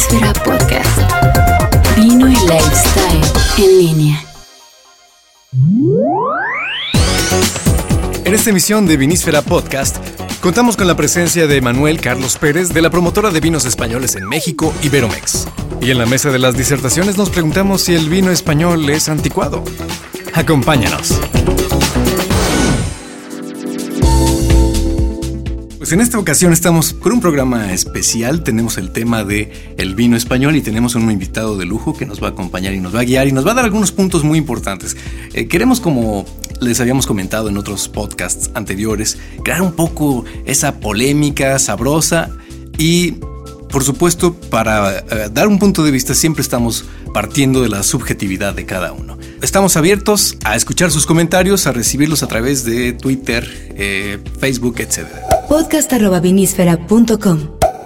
Vinísfera 0.00 0.32
Podcast. 0.32 0.98
Vino 1.94 2.26
y 2.26 2.32
lifestyle 2.32 3.22
en 3.58 3.78
línea. 3.78 4.24
En 8.24 8.34
esta 8.34 8.48
emisión 8.48 8.86
de 8.86 8.96
Vinísfera 8.96 9.42
Podcast, 9.42 9.98
contamos 10.40 10.78
con 10.78 10.86
la 10.86 10.96
presencia 10.96 11.46
de 11.46 11.60
Manuel 11.60 12.00
Carlos 12.00 12.38
Pérez 12.38 12.70
de 12.70 12.80
la 12.80 12.88
promotora 12.88 13.30
de 13.30 13.40
vinos 13.40 13.66
españoles 13.66 14.16
en 14.16 14.26
México, 14.26 14.72
Iberomex. 14.82 15.46
Y 15.82 15.90
en 15.90 15.98
la 15.98 16.06
mesa 16.06 16.30
de 16.30 16.38
las 16.38 16.56
disertaciones 16.56 17.18
nos 17.18 17.28
preguntamos 17.28 17.82
si 17.82 17.94
el 17.94 18.08
vino 18.08 18.30
español 18.30 18.88
es 18.88 19.10
anticuado. 19.10 19.62
Acompáñanos. 20.32 21.20
Pues 25.90 25.98
en 25.98 26.02
esta 26.02 26.20
ocasión 26.20 26.52
estamos 26.52 26.92
con 26.92 27.10
un 27.10 27.20
programa 27.20 27.72
especial. 27.72 28.44
Tenemos 28.44 28.78
el 28.78 28.92
tema 28.92 29.24
de 29.24 29.74
el 29.76 29.96
vino 29.96 30.16
español 30.16 30.54
y 30.54 30.60
tenemos 30.60 30.94
un 30.94 31.10
invitado 31.10 31.58
de 31.58 31.64
lujo 31.64 31.96
que 31.96 32.06
nos 32.06 32.22
va 32.22 32.28
a 32.28 32.30
acompañar 32.30 32.74
y 32.74 32.80
nos 32.80 32.94
va 32.94 33.00
a 33.00 33.02
guiar 33.02 33.26
y 33.26 33.32
nos 33.32 33.44
va 33.44 33.50
a 33.50 33.54
dar 33.54 33.64
algunos 33.64 33.90
puntos 33.90 34.22
muy 34.22 34.38
importantes. 34.38 34.96
Eh, 35.34 35.48
queremos, 35.48 35.80
como 35.80 36.24
les 36.60 36.80
habíamos 36.80 37.08
comentado 37.08 37.48
en 37.48 37.56
otros 37.56 37.88
podcasts 37.88 38.52
anteriores, 38.54 39.18
crear 39.42 39.62
un 39.62 39.72
poco 39.72 40.24
esa 40.44 40.78
polémica 40.78 41.58
sabrosa 41.58 42.30
y 42.78 43.16
por 43.70 43.84
supuesto, 43.84 44.34
para 44.34 44.98
eh, 44.98 45.04
dar 45.32 45.46
un 45.46 45.58
punto 45.58 45.84
de 45.84 45.90
vista 45.90 46.14
siempre 46.14 46.42
estamos 46.42 46.84
partiendo 47.12 47.62
de 47.62 47.68
la 47.68 47.82
subjetividad 47.82 48.54
de 48.54 48.66
cada 48.66 48.92
uno. 48.92 49.18
Estamos 49.42 49.76
abiertos 49.76 50.36
a 50.44 50.56
escuchar 50.56 50.90
sus 50.90 51.06
comentarios, 51.06 51.66
a 51.66 51.72
recibirlos 51.72 52.22
a 52.22 52.26
través 52.26 52.64
de 52.64 52.92
Twitter, 52.92 53.46
eh, 53.76 54.18
Facebook, 54.38 54.76
etc. 54.78 55.06
Podcast.vinisfera.com 55.48 57.38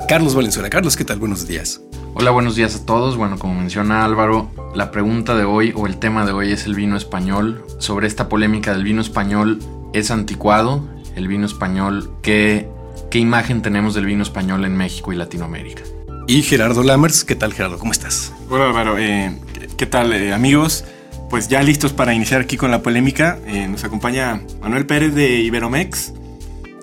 Carlos 0.09 0.35
Valenzuela. 0.35 0.69
Carlos, 0.69 0.97
¿qué 0.97 1.05
tal? 1.05 1.19
Buenos 1.19 1.47
días. 1.47 1.81
Hola, 2.15 2.31
buenos 2.31 2.57
días 2.57 2.77
a 2.77 2.85
todos. 2.85 3.17
Bueno, 3.17 3.39
como 3.39 3.55
menciona 3.55 4.05
Álvaro, 4.05 4.51
la 4.75 4.91
pregunta 4.91 5.35
de 5.35 5.45
hoy 5.45 5.73
o 5.75 5.87
el 5.87 5.97
tema 5.97 6.27
de 6.27 6.33
hoy 6.33 6.53
es 6.53 6.67
el 6.67 6.75
vino 6.75 6.97
español. 6.97 7.65
Sobre 7.79 8.07
esta 8.07 8.29
polémica 8.29 8.73
del 8.73 8.85
vino 8.85 9.01
español, 9.01 9.59
¿es 9.93 10.11
anticuado? 10.11 10.89
El 11.17 11.29
vino 11.29 11.47
español, 11.47 12.11
¿qué 12.23 12.69
¿Qué 13.11 13.21
imagen 13.21 13.63
tenemos 13.63 13.95
del 13.95 14.07
vino 14.07 14.23
español 14.23 14.65
en 14.65 14.77
México 14.77 15.13
y 15.13 15.17
Latinoamérica? 15.17 15.83
Y 16.27 16.43
Gerardo 16.43 16.83
Lammers, 16.83 17.23
¿qué 17.25 17.35
tal 17.35 17.53
Gerardo? 17.53 17.79
¿Cómo 17.79 17.93
estás? 17.93 18.33
Hola 18.49 18.67
Álvaro, 18.67 18.97
eh, 18.99 19.37
¿qué 19.77 19.85
tal 19.85 20.11
eh, 20.15 20.33
amigos? 20.33 20.85
Pues 21.29 21.49
ya 21.49 21.63
listos 21.63 21.93
para 21.93 22.15
iniciar 22.15 22.41
aquí 22.41 22.57
con 22.57 22.71
la 22.71 22.81
polémica. 22.81 23.39
Eh, 23.47 23.69
nos 23.69 23.85
acompaña 23.85 24.41
Manuel 24.63 24.87
Pérez 24.87 25.15
de 25.15 25.41
Iberomex, 25.41 26.15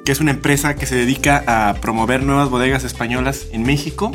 que 0.06 0.12
es 0.12 0.19
una 0.19 0.30
empresa 0.30 0.75
que 0.75 0.86
se 0.86 0.95
dedica 0.95 1.44
a 1.47 1.73
promover 1.75 2.22
nuevas 2.22 2.50
bodegas 2.50 2.84
españolas 2.84 3.47
en 3.52 3.64
México. 3.64 4.12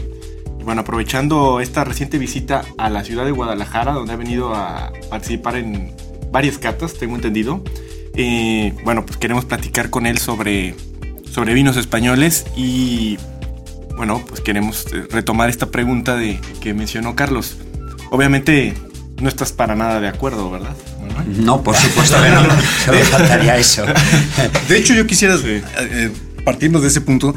Bueno, 0.64 0.82
aprovechando 0.82 1.60
esta 1.60 1.82
reciente 1.82 2.18
visita 2.18 2.62
a 2.78 2.88
la 2.88 3.02
ciudad 3.02 3.24
de 3.24 3.32
Guadalajara, 3.32 3.94
donde 3.94 4.12
ha 4.12 4.16
venido 4.16 4.54
a 4.54 4.92
participar 5.10 5.56
en 5.56 5.92
varias 6.30 6.58
catas, 6.58 6.94
tengo 6.94 7.16
entendido. 7.16 7.64
bueno, 8.84 9.04
pues 9.04 9.16
queremos 9.16 9.44
platicar 9.44 9.90
con 9.90 10.06
él 10.06 10.18
sobre 10.18 10.76
sobre 11.36 11.52
vinos 11.52 11.76
españoles 11.76 12.46
y 12.56 13.18
bueno, 13.96 14.24
pues 14.26 14.40
queremos 14.40 14.86
eh, 14.92 15.06
retomar 15.10 15.48
esta 15.48 15.66
pregunta 15.70 16.16
de 16.16 16.40
que 16.60 16.74
mencionó 16.74 17.16
Carlos. 17.16 17.56
Obviamente 18.10 18.74
no 19.20 19.28
estás 19.28 19.52
para 19.52 19.74
nada 19.74 20.00
de 20.00 20.08
acuerdo, 20.08 20.50
¿verdad? 20.50 20.76
No, 21.26 21.62
por 21.62 21.74
supuesto 21.74 22.16
que 22.22 22.28
no. 22.28 22.42
Solo 22.84 22.98
faltaría 23.04 23.56
eso. 23.56 23.84
De 24.68 24.78
hecho, 24.78 24.94
yo 24.94 25.06
quisiera, 25.06 25.34
eh, 25.36 25.62
eh, 25.78 26.12
partiendo 26.44 26.80
de 26.80 26.88
ese 26.88 27.00
punto, 27.00 27.34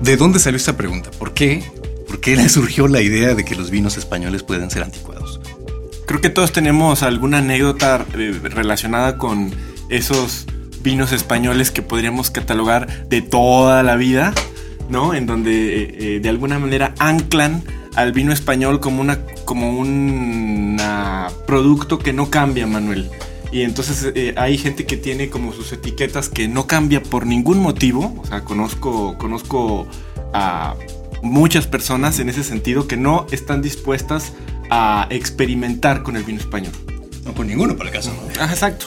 ¿de 0.00 0.16
dónde 0.16 0.38
salió 0.38 0.56
esta 0.56 0.76
pregunta? 0.76 1.10
¿Por 1.18 1.34
qué? 1.34 1.64
¿Por 2.06 2.20
qué 2.20 2.36
le 2.36 2.48
surgió 2.48 2.88
la 2.88 3.00
idea 3.00 3.34
de 3.34 3.44
que 3.44 3.54
los 3.56 3.70
vinos 3.70 3.96
españoles 3.96 4.42
pueden 4.42 4.70
ser 4.70 4.82
anticuados? 4.84 5.40
Creo 6.06 6.20
que 6.20 6.30
todos 6.30 6.52
tenemos 6.52 7.02
alguna 7.02 7.38
anécdota 7.38 8.06
relacionada 8.12 9.18
con 9.18 9.52
esos 9.88 10.46
vinos 10.80 11.10
españoles 11.10 11.72
que 11.72 11.82
podríamos 11.82 12.30
catalogar 12.30 13.08
de 13.08 13.22
toda 13.22 13.82
la 13.82 13.96
vida, 13.96 14.32
¿no? 14.88 15.14
En 15.14 15.26
donde 15.26 15.82
eh, 15.82 15.96
eh, 15.98 16.20
de 16.20 16.28
alguna 16.28 16.58
manera 16.58 16.94
anclan 16.98 17.62
al 17.94 18.12
vino 18.12 18.32
español 18.32 18.80
como 18.80 19.00
una 19.00 19.20
como 19.44 19.78
un 19.78 20.80
producto 21.46 21.98
que 21.98 22.12
no 22.12 22.30
cambia, 22.30 22.66
Manuel. 22.66 23.10
Y 23.52 23.62
entonces 23.62 24.12
eh, 24.14 24.34
hay 24.36 24.58
gente 24.58 24.84
que 24.84 24.96
tiene 24.96 25.30
como 25.30 25.52
sus 25.52 25.72
etiquetas 25.72 26.28
que 26.28 26.48
no 26.48 26.66
cambia 26.66 27.02
por 27.02 27.26
ningún 27.26 27.60
motivo. 27.60 28.14
O 28.22 28.26
sea, 28.26 28.42
conozco, 28.42 29.16
conozco 29.18 29.86
a 30.32 30.74
muchas 31.22 31.66
personas 31.66 32.18
en 32.18 32.28
ese 32.28 32.42
sentido 32.44 32.86
que 32.86 32.96
no 32.96 33.26
están 33.30 33.62
dispuestas 33.62 34.32
a 34.68 35.06
experimentar 35.10 36.02
con 36.02 36.16
el 36.16 36.24
vino 36.24 36.40
español. 36.40 36.72
No 37.24 37.34
con 37.34 37.46
ninguno, 37.46 37.76
por 37.76 37.86
el 37.86 37.92
caso. 37.92 38.10
¿no? 38.10 38.40
Ah, 38.40 38.50
exacto. 38.50 38.86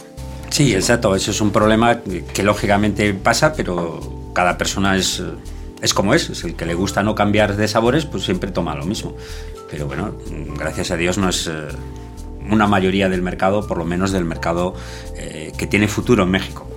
Sí, 0.50 0.74
exacto. 0.74 1.16
Eso 1.16 1.32
es 1.32 1.42
un 1.42 1.52
problema 1.52 2.02
que 2.02 2.44
lógicamente 2.44 3.14
pasa, 3.14 3.54
pero 3.54 4.32
cada 4.34 4.58
persona 4.58 4.98
es, 4.98 5.24
es 5.82 5.94
como 5.94 6.14
es. 6.14 6.30
Es 6.30 6.44
el 6.44 6.56
que 6.56 6.66
le 6.66 6.74
gusta 6.74 7.04
no 7.04 7.16
cambiar 7.16 7.56
de 7.56 7.68
sabores, 7.68 8.06
pues 8.06 8.24
siempre 8.24 8.52
toma 8.52 8.76
lo 8.76 8.86
mismo. 8.86 9.16
Pero 9.70 9.88
bueno, 9.88 10.14
gracias 10.58 10.92
a 10.92 10.98
Dios 10.98 11.18
no 11.18 11.30
es 11.30 11.48
eh, 11.48 11.68
una 12.50 12.68
mayoría 12.68 13.10
del 13.10 13.22
mercado, 13.22 13.66
por 13.66 13.78
lo 13.78 13.86
menos 13.86 14.12
del 14.12 14.26
mercado 14.26 14.74
eh, 15.16 15.52
que 15.58 15.68
tiene 15.68 15.88
futuro 15.88 16.24
en 16.24 16.32
México. 16.32 16.68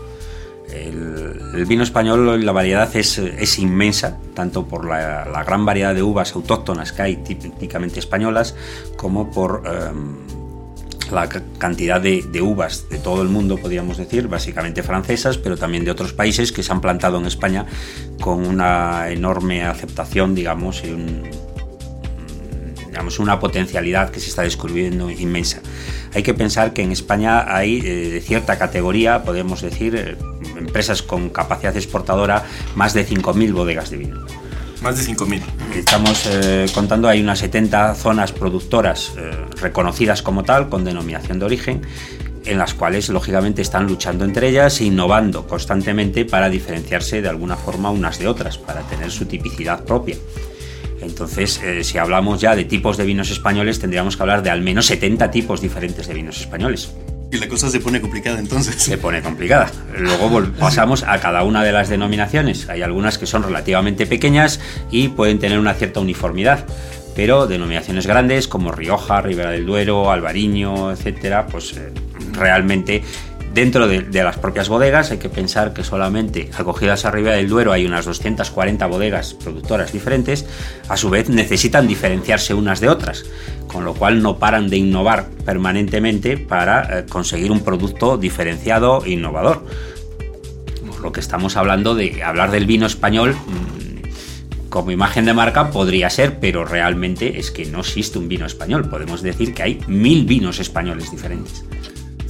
El, 0.73 1.67
vino 1.67 1.83
español, 1.83 2.45
la 2.45 2.53
variedad 2.53 2.91
es, 2.97 3.59
inmensa, 3.59 4.19
tanto 4.35 4.67
por 4.67 4.87
la, 4.87 5.45
gran 5.45 5.67
variedad 5.67 5.95
de 5.95 6.03
uvas 6.03 6.35
autóctonas 6.35 6.93
que 6.93 7.03
hay 7.03 7.17
típicamente 7.17 8.01
españolas, 8.01 8.55
como 8.97 9.31
por... 9.31 9.63
Em, 9.67 10.42
la 11.13 11.29
cantidad 11.29 12.01
de, 12.01 12.43
uvas 12.43 12.89
de 12.89 12.99
todo 12.99 13.23
el 13.23 13.29
mundo, 13.29 13.59
podríamos 13.59 13.99
decir, 13.99 14.29
básicamente 14.29 14.83
francesas, 14.83 15.39
pero 15.39 15.57
también 15.57 15.85
de 15.85 15.91
otros 15.91 16.13
países 16.13 16.53
que 16.53 16.63
se 16.63 16.73
han 16.73 16.81
plantado 16.81 17.19
en 17.19 17.27
España 17.27 17.67
con 18.21 18.47
una 18.47 19.11
enorme 19.11 19.65
aceptación, 19.65 20.35
digamos, 20.35 20.83
y 20.85 20.97
digamos, 22.87 23.19
una 23.19 23.41
potencialidad 23.41 24.11
que 24.11 24.21
se 24.21 24.29
está 24.29 24.43
descubriendo 24.43 25.11
inmensa. 25.11 25.61
Hay 26.15 26.23
que 26.23 26.35
pensar 26.35 26.75
que 26.75 26.83
en 26.83 26.93
España 26.93 27.55
hay 27.55 27.81
eh, 27.85 28.23
cierta 28.23 28.59
categoría, 28.59 29.23
podemos 29.23 29.63
decir, 29.63 29.97
eh, 29.97 30.17
empresas 30.59 31.03
con 31.03 31.31
capacidad 31.31 31.75
exportadora, 31.75 32.45
más 32.75 32.93
de 32.93 33.07
5.000 33.07 33.53
bodegas 33.55 33.91
de 33.91 33.97
vino. 33.97 34.27
Más 34.83 35.07
de 35.07 35.15
5.000. 35.15 35.41
Estamos 35.77 36.27
eh, 36.27 36.67
contando, 36.75 37.09
hay 37.09 37.21
unas 37.21 37.39
70 37.39 37.95
zonas 37.95 38.33
productoras 38.33 39.13
eh, 39.17 39.31
reconocidas 39.61 40.23
como 40.23 40.43
tal, 40.43 40.69
con 40.69 40.85
denominación 40.85 41.39
de 41.39 41.45
origen, 41.45 41.83
en 42.45 42.59
las 42.59 42.75
cuales 42.75 43.09
lógicamente 43.09 43.63
están 43.63 43.87
luchando 43.87 44.25
entre 44.25 44.49
ellas 44.49 44.81
e 44.81 44.87
innovando 44.87 45.47
constantemente 45.47 46.25
para 46.25 46.51
diferenciarse 46.51 47.23
de 47.23 47.29
alguna 47.29 47.57
forma 47.57 47.91
unas 47.91 48.19
de 48.19 48.27
otras, 48.27 48.59
para 48.59 48.81
tener 48.83 49.13
su 49.13 49.27
tipicidad 49.27 49.85
propia. 49.85 50.17
Entonces, 51.01 51.61
eh, 51.63 51.85
si 51.85 51.99
hablamos 51.99 52.41
ya 52.41 52.57
de 52.57 52.65
tipos 52.65 52.97
de 52.97 53.05
vinos 53.05 53.31
españoles, 53.31 53.79
tendríamos 53.79 54.17
que 54.17 54.23
hablar 54.25 54.43
de 54.43 54.51
al 54.51 54.63
menos 54.63 54.87
70 54.87 55.31
tipos 55.31 55.61
diferentes 55.61 56.09
de 56.09 56.15
vinos 56.15 56.41
españoles. 56.41 56.93
Y 57.33 57.39
la 57.39 57.49
cosa 57.49 57.71
se 57.71 57.81
pone 57.81 58.03
complicada 58.03 58.39
entonces. 58.39 58.75
Se 58.77 58.99
pone 58.99 59.23
complicada. 59.23 59.73
Luego 59.97 60.43
pasamos 60.59 61.03
a 61.03 61.19
cada 61.19 61.45
una 61.45 61.65
de 61.65 61.73
las 61.73 61.89
denominaciones. 61.89 62.69
Hay 62.69 62.83
algunas 62.83 63.17
que 63.17 63.25
son 63.25 63.43
relativamente 63.43 64.07
pequeñas 64.07 64.61
y 64.91 65.09
pueden 65.09 65.39
tener 65.39 65.59
una 65.59 65.73
cierta 65.73 66.01
uniformidad. 66.01 66.67
Pero 67.17 67.47
denominaciones 67.47 68.07
grandes 68.07 68.49
como 68.49 68.71
Rioja, 68.71 69.23
Ribera 69.23 69.51
del 69.51 69.65
Duero, 69.65 70.11
Albariño, 70.11 70.93
etcétera, 70.93 71.47
pues 71.47 71.75
eh, 71.75 71.91
realmente 72.33 73.03
Dentro 73.55 73.87
de, 73.87 74.03
las 74.25 74.39
propias 74.39 74.71
bodegas 74.71 75.11
hay 75.11 75.19
que 75.19 75.29
pensar 75.29 75.75
que 75.75 75.85
solamente 75.85 76.51
acogidas 76.57 77.05
arriba 77.05 77.33
del 77.33 77.51
Duero 77.51 77.73
hay 77.73 77.85
unas 77.85 78.07
240 78.07 78.87
bodegas 78.87 79.35
productoras 79.35 79.93
diferentes, 79.93 80.47
a 80.89 80.97
su 80.97 81.11
vez 81.11 81.29
necesitan 81.29 81.87
diferenciarse 81.87 82.55
unas 82.55 82.81
de 82.81 82.89
otras, 82.89 83.27
con 83.67 83.85
lo 83.85 83.93
cual 83.93 84.23
no 84.23 84.39
paran 84.39 84.71
de 84.71 84.79
innovar 84.79 85.29
permanentemente 85.45 86.39
para 86.39 87.01
eh, 87.01 87.07
conseguir 87.07 87.53
un 87.53 87.61
producto 87.61 88.17
diferenciado 88.17 89.05
e 89.05 89.11
innovador. 89.11 89.67
Por 90.87 91.01
lo 91.01 91.13
que 91.13 91.21
estamos 91.21 91.59
hablando 91.59 91.95
de 91.95 92.23
hablar 92.23 92.53
del 92.53 92.65
vino 92.65 92.87
español 92.87 93.35
mm, 93.35 94.69
como 94.71 94.93
imagen 94.93 95.27
de 95.27 95.35
marca 95.35 95.71
podría 95.71 96.09
ser, 96.09 96.41
pero 96.41 96.65
realmente 96.65 97.39
es 97.39 97.51
que 97.51 97.67
no 97.67 97.81
existe 97.81 98.19
un 98.19 98.29
vino 98.29 98.47
español. 98.47 98.89
Podemos 98.89 99.21
decir 99.21 99.53
que 99.53 99.63
hay 99.63 99.81
mil 99.89 100.25
vinos 100.25 100.59
españoles 100.59 101.11
diferentes. 101.11 101.63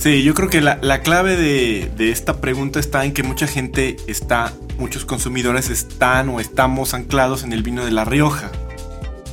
Sí, 0.02 0.24
yo 0.24 0.34
creo 0.34 0.50
que 0.50 0.60
la, 0.60 1.00
clave 1.02 1.36
de, 1.36 2.10
esta 2.10 2.40
pregunta 2.40 2.80
está 2.80 3.04
en 3.04 3.12
que 3.12 3.22
mucha 3.22 3.46
gente 3.46 3.98
está, 4.08 4.52
muchos 4.76 5.04
consumidores 5.04 5.70
están 5.70 6.28
o 6.30 6.40
estamos 6.40 6.92
anclados 6.92 7.44
en 7.44 7.52
el 7.52 7.62
vino 7.62 7.84
de 7.84 7.92
La 7.92 8.04
Rioja. 8.04 8.50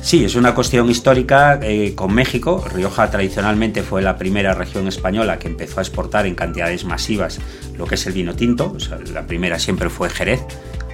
Sí, 0.00 0.24
es 0.24 0.36
una 0.36 0.54
cuestión 0.54 0.88
histórica 0.88 1.58
eh, 1.60 1.96
con 1.96 2.14
México. 2.14 2.64
Rioja 2.72 3.10
tradicionalmente 3.10 3.82
fue 3.82 4.00
la 4.00 4.16
primera 4.16 4.54
región 4.54 4.86
española 4.86 5.40
que 5.40 5.48
empezó 5.48 5.80
a 5.80 5.82
exportar 5.82 6.24
en 6.26 6.36
cantidades 6.36 6.84
masivas 6.84 7.40
lo 7.76 7.86
que 7.86 7.96
es 7.96 8.06
el 8.06 8.12
vino 8.12 8.36
tinto. 8.36 8.76
la 9.12 9.26
primera 9.26 9.58
siempre 9.58 9.90
fue 9.90 10.08
Jerez, 10.08 10.40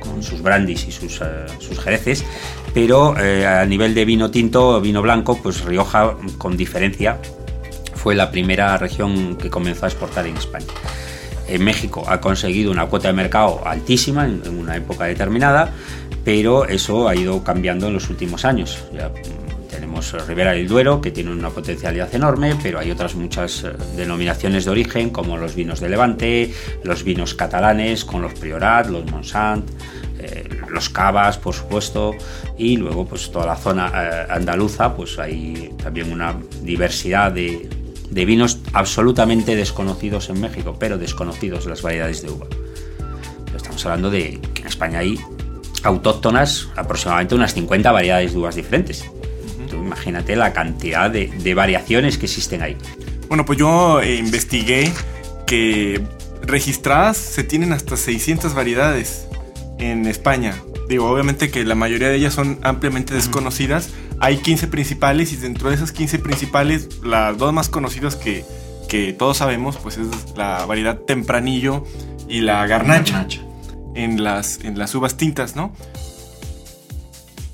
con 0.01 0.23
sus 0.23 0.41
brandis 0.41 0.89
y 0.89 0.91
sus, 0.91 1.21
eh, 1.21 1.45
sus 1.59 1.79
jereces, 1.81 2.25
pero 2.73 3.15
eh, 3.19 3.47
a 3.47 3.67
nivel 3.67 3.95
de 3.95 4.07
vino 4.07 4.31
tinto 4.31 4.81
vino 4.81 5.03
blanco, 5.03 5.39
pues 5.43 5.67
Rioja 5.67 6.17
con 6.39 6.57
diferencia 6.57 7.19
fue 8.07 8.15
la 8.15 8.31
primera 8.31 8.79
región 8.79 9.35
que 9.35 9.51
comenzó 9.51 9.85
a 9.85 9.89
exportar 9.89 10.29
en 10.29 10.37
España. 10.37 10.67
En 11.49 11.65
México 11.65 12.05
ha 12.07 12.21
conseguido 12.21 12.71
una 12.71 12.87
cuota 12.87 13.09
de 13.09 13.15
mercado 13.15 13.67
altísima 13.67 14.27
en, 14.27 14.49
una 14.57 14.77
época 14.77 15.07
determinada, 15.07 15.73
pero 16.25 16.67
eso 16.67 17.09
ha 17.09 17.17
ido 17.17 17.43
cambiando 17.43 17.89
en 17.89 17.95
los 17.95 18.09
últimos 18.09 18.45
años. 18.45 18.79
Ya, 18.95 19.11
tenemos 19.69 20.13
Ribera 20.29 20.53
del 20.53 20.69
Duero, 20.69 21.01
que 21.01 21.11
tiene 21.11 21.33
una 21.33 21.51
potencialidad 21.51 22.15
enorme, 22.15 22.55
pero 22.63 22.79
hay 22.79 22.93
otras 22.93 23.17
muchas 23.17 23.65
eh, 23.65 23.73
denominaciones 23.97 24.67
de 24.67 24.71
origen, 24.71 25.11
como 25.11 25.37
los 25.37 25.57
vinos 25.57 25.81
de 25.81 25.89
Levante, 25.89 26.55
los 26.85 27.03
vinos 27.03 27.35
catalanes, 27.35 28.05
con 28.05 28.23
los 28.23 28.35
Priorat, 28.35 28.87
los 28.87 29.05
Monsant, 29.11 29.69
eh, 30.21 30.49
los 30.69 30.91
Cavas, 30.91 31.39
por 31.39 31.55
supuesto, 31.55 32.15
y 32.57 32.77
luego 32.77 33.05
pues 33.05 33.33
toda 33.33 33.47
la 33.47 33.57
zona 33.57 33.91
eh, 33.93 34.27
andaluza, 34.31 34.95
pues 34.95 35.19
hay 35.19 35.75
también 35.83 36.13
una 36.13 36.37
diversidad 36.63 37.33
de, 37.33 37.69
de 38.11 38.25
vinos 38.25 38.59
absolutamente 38.73 39.57
desconocidos 39.57 40.29
en 40.31 40.41
México, 40.41 40.77
pero 40.79 40.99
desconocidos 40.99 41.67
las 41.67 41.83
variedades 41.83 42.23
de 42.23 42.31
uva. 42.31 42.47
Estamos 43.55 43.85
hablando 43.87 44.11
de 44.11 44.41
que 44.55 44.63
en 44.63 44.69
España 44.69 44.99
hay 45.01 45.19
autóctonas 45.83 46.69
aproximadamente 46.77 47.35
unas 47.35 47.55
50 47.55 47.93
variedades 47.93 48.33
de 48.33 48.39
uvas 48.39 48.55
diferentes. 48.55 49.05
Tú 49.71 49.77
imagínate 49.77 50.37
la 50.37 50.53
cantidad 50.53 51.11
de, 51.11 51.29
de 51.29 51.55
variaciones 51.55 52.19
que 52.19 52.27
existen 52.27 52.63
ahí. 52.63 52.77
Bueno, 53.29 53.45
pues 53.45 53.59
yo 53.59 54.01
eh, 54.01 54.17
investigué 54.17 54.93
que 55.47 56.01
registradas 56.43 57.17
se 57.17 57.45
tienen 57.45 57.73
hasta 57.73 57.97
600 57.97 58.55
variedades 58.55 59.27
en 59.79 60.07
España. 60.07 60.55
Digo, 60.89 61.11
obviamente 61.11 61.51
que 61.51 61.65
la 61.65 61.75
mayoría 61.75 62.09
de 62.09 62.17
ellas 62.17 62.35
son 62.35 62.59
ampliamente 62.63 63.15
desconocidas. 63.15 63.91
Hay 64.21 64.39
15 64.39 64.69
principales 64.69 65.33
y 65.33 65.37
dentro 65.37 65.69
de 65.69 65.75
esas 65.77 65.93
15 65.93 66.19
principales, 66.21 66.89
las 67.05 67.37
dos 67.37 67.53
más 67.53 67.69
conocidas 67.69 68.17
que, 68.17 68.45
que 68.89 69.13
todos 69.13 69.37
sabemos, 69.39 69.77
pues 69.77 69.99
es 69.99 70.09
la 70.37 70.65
variedad 70.67 70.97
tempranillo 70.99 71.85
y 72.29 72.41
la 72.41 72.67
garnacha, 72.67 73.13
Garnacha. 73.15 73.41
En, 73.95 74.23
las, 74.25 74.61
en 74.65 74.79
las 74.79 74.95
uvas 74.95 75.17
tintas, 75.17 75.55
¿no? 75.57 75.73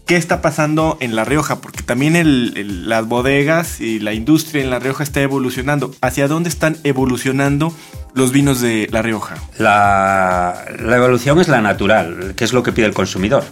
¿Qué 0.07 0.17
está 0.17 0.43
pasando 0.43 0.99
en 1.01 1.15
La 1.15 1.25
Rioja? 1.25 1.61
Porque 1.61 1.83
también 1.83 2.17
el- 2.17 2.53
el- 2.57 2.89
las 2.89 3.07
bodegas 3.07 3.81
y 3.81 3.99
la 3.99 4.13
industria 4.13 4.63
en 4.63 4.69
La 4.71 4.79
Rioja 4.79 5.05
está 5.05 5.21
evolucionando. 5.23 5.95
¿Hacia 6.01 6.29
dónde 6.29 6.49
están 6.49 6.77
evolucionando 6.85 7.73
los 8.13 8.33
vinos 8.33 8.61
de 8.61 8.89
La 8.91 9.01
Rioja? 9.01 9.37
La, 9.59 10.65
la 10.81 10.97
evolución 10.97 11.41
es 11.41 11.49
la 11.49 11.61
natural, 11.63 12.35
que 12.37 12.45
es 12.45 12.53
lo 12.53 12.63
que 12.63 12.73
pide 12.73 12.87
el 12.87 12.95
consumidor. 12.95 13.45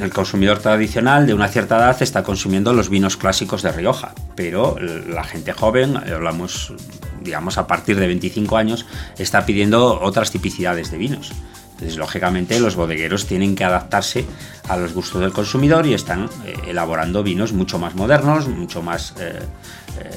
El 0.00 0.12
consumidor 0.12 0.58
tradicional 0.58 1.26
de 1.26 1.34
una 1.34 1.48
cierta 1.48 1.76
edad 1.76 2.00
está 2.02 2.22
consumiendo 2.22 2.72
los 2.72 2.88
vinos 2.88 3.16
clásicos 3.16 3.62
de 3.62 3.72
Rioja, 3.72 4.12
pero 4.36 4.76
la 4.78 5.24
gente 5.24 5.52
joven, 5.52 5.96
eh, 5.96 6.12
hablamos 6.14 6.72
digamos 7.20 7.58
a 7.58 7.66
partir 7.66 7.98
de 7.98 8.06
25 8.06 8.56
años, 8.56 8.86
está 9.18 9.44
pidiendo 9.44 10.00
otras 10.00 10.30
tipicidades 10.30 10.92
de 10.92 10.98
vinos. 10.98 11.32
Entonces, 11.72 11.96
lógicamente, 11.96 12.60
los 12.60 12.76
bodegueros 12.76 13.26
tienen 13.26 13.56
que 13.56 13.64
adaptarse 13.64 14.24
a 14.68 14.76
los 14.76 14.94
gustos 14.94 15.20
del 15.20 15.32
consumidor 15.32 15.84
y 15.86 15.94
están 15.94 16.30
eh, 16.46 16.54
elaborando 16.68 17.22
vinos 17.24 17.52
mucho 17.52 17.78
más 17.78 17.94
modernos, 17.96 18.46
mucho 18.48 18.82
más 18.82 19.14
eh, 19.18 19.40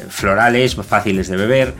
florales, 0.09 0.75
fáciles 0.75 1.27
de 1.27 1.37
beber, 1.37 1.73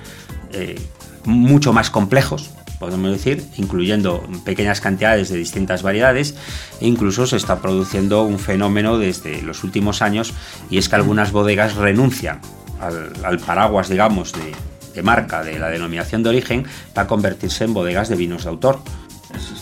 mucho 1.24 1.72
más 1.72 1.92
complejos, 1.92 2.50
podemos 2.82 3.12
decir, 3.12 3.46
incluyendo 3.58 4.28
pequeñas 4.44 4.82
cantidades 4.82 5.30
de 5.30 5.38
distintas 5.38 5.84
variedades. 5.84 6.36
E 6.82 6.88
incluso 6.88 7.28
se 7.28 7.38
está 7.38 7.62
produciendo 7.62 8.24
un 8.24 8.40
fenómeno 8.40 8.98
desde 8.98 9.42
los 9.44 9.64
últimos 9.64 10.02
años 10.02 10.34
y 10.70 10.80
es 10.80 10.90
que 10.90 10.96
algunas 10.96 11.32
bodegas 11.32 11.76
renuncian 11.76 12.42
al, 12.82 13.14
al 13.24 13.40
paraguas, 13.40 13.88
digamos, 13.88 14.34
de, 14.34 14.52
de 14.96 15.04
marca 15.04 15.44
de 15.44 15.60
la 15.60 15.70
denominación 15.70 16.24
de 16.24 16.30
origen 16.30 16.66
para 16.94 17.08
convertirse 17.08 17.64
en 17.64 17.74
bodegas 17.74 18.10
de 18.10 18.16
vinos 18.16 18.44
de 18.44 18.50
autor 18.50 18.80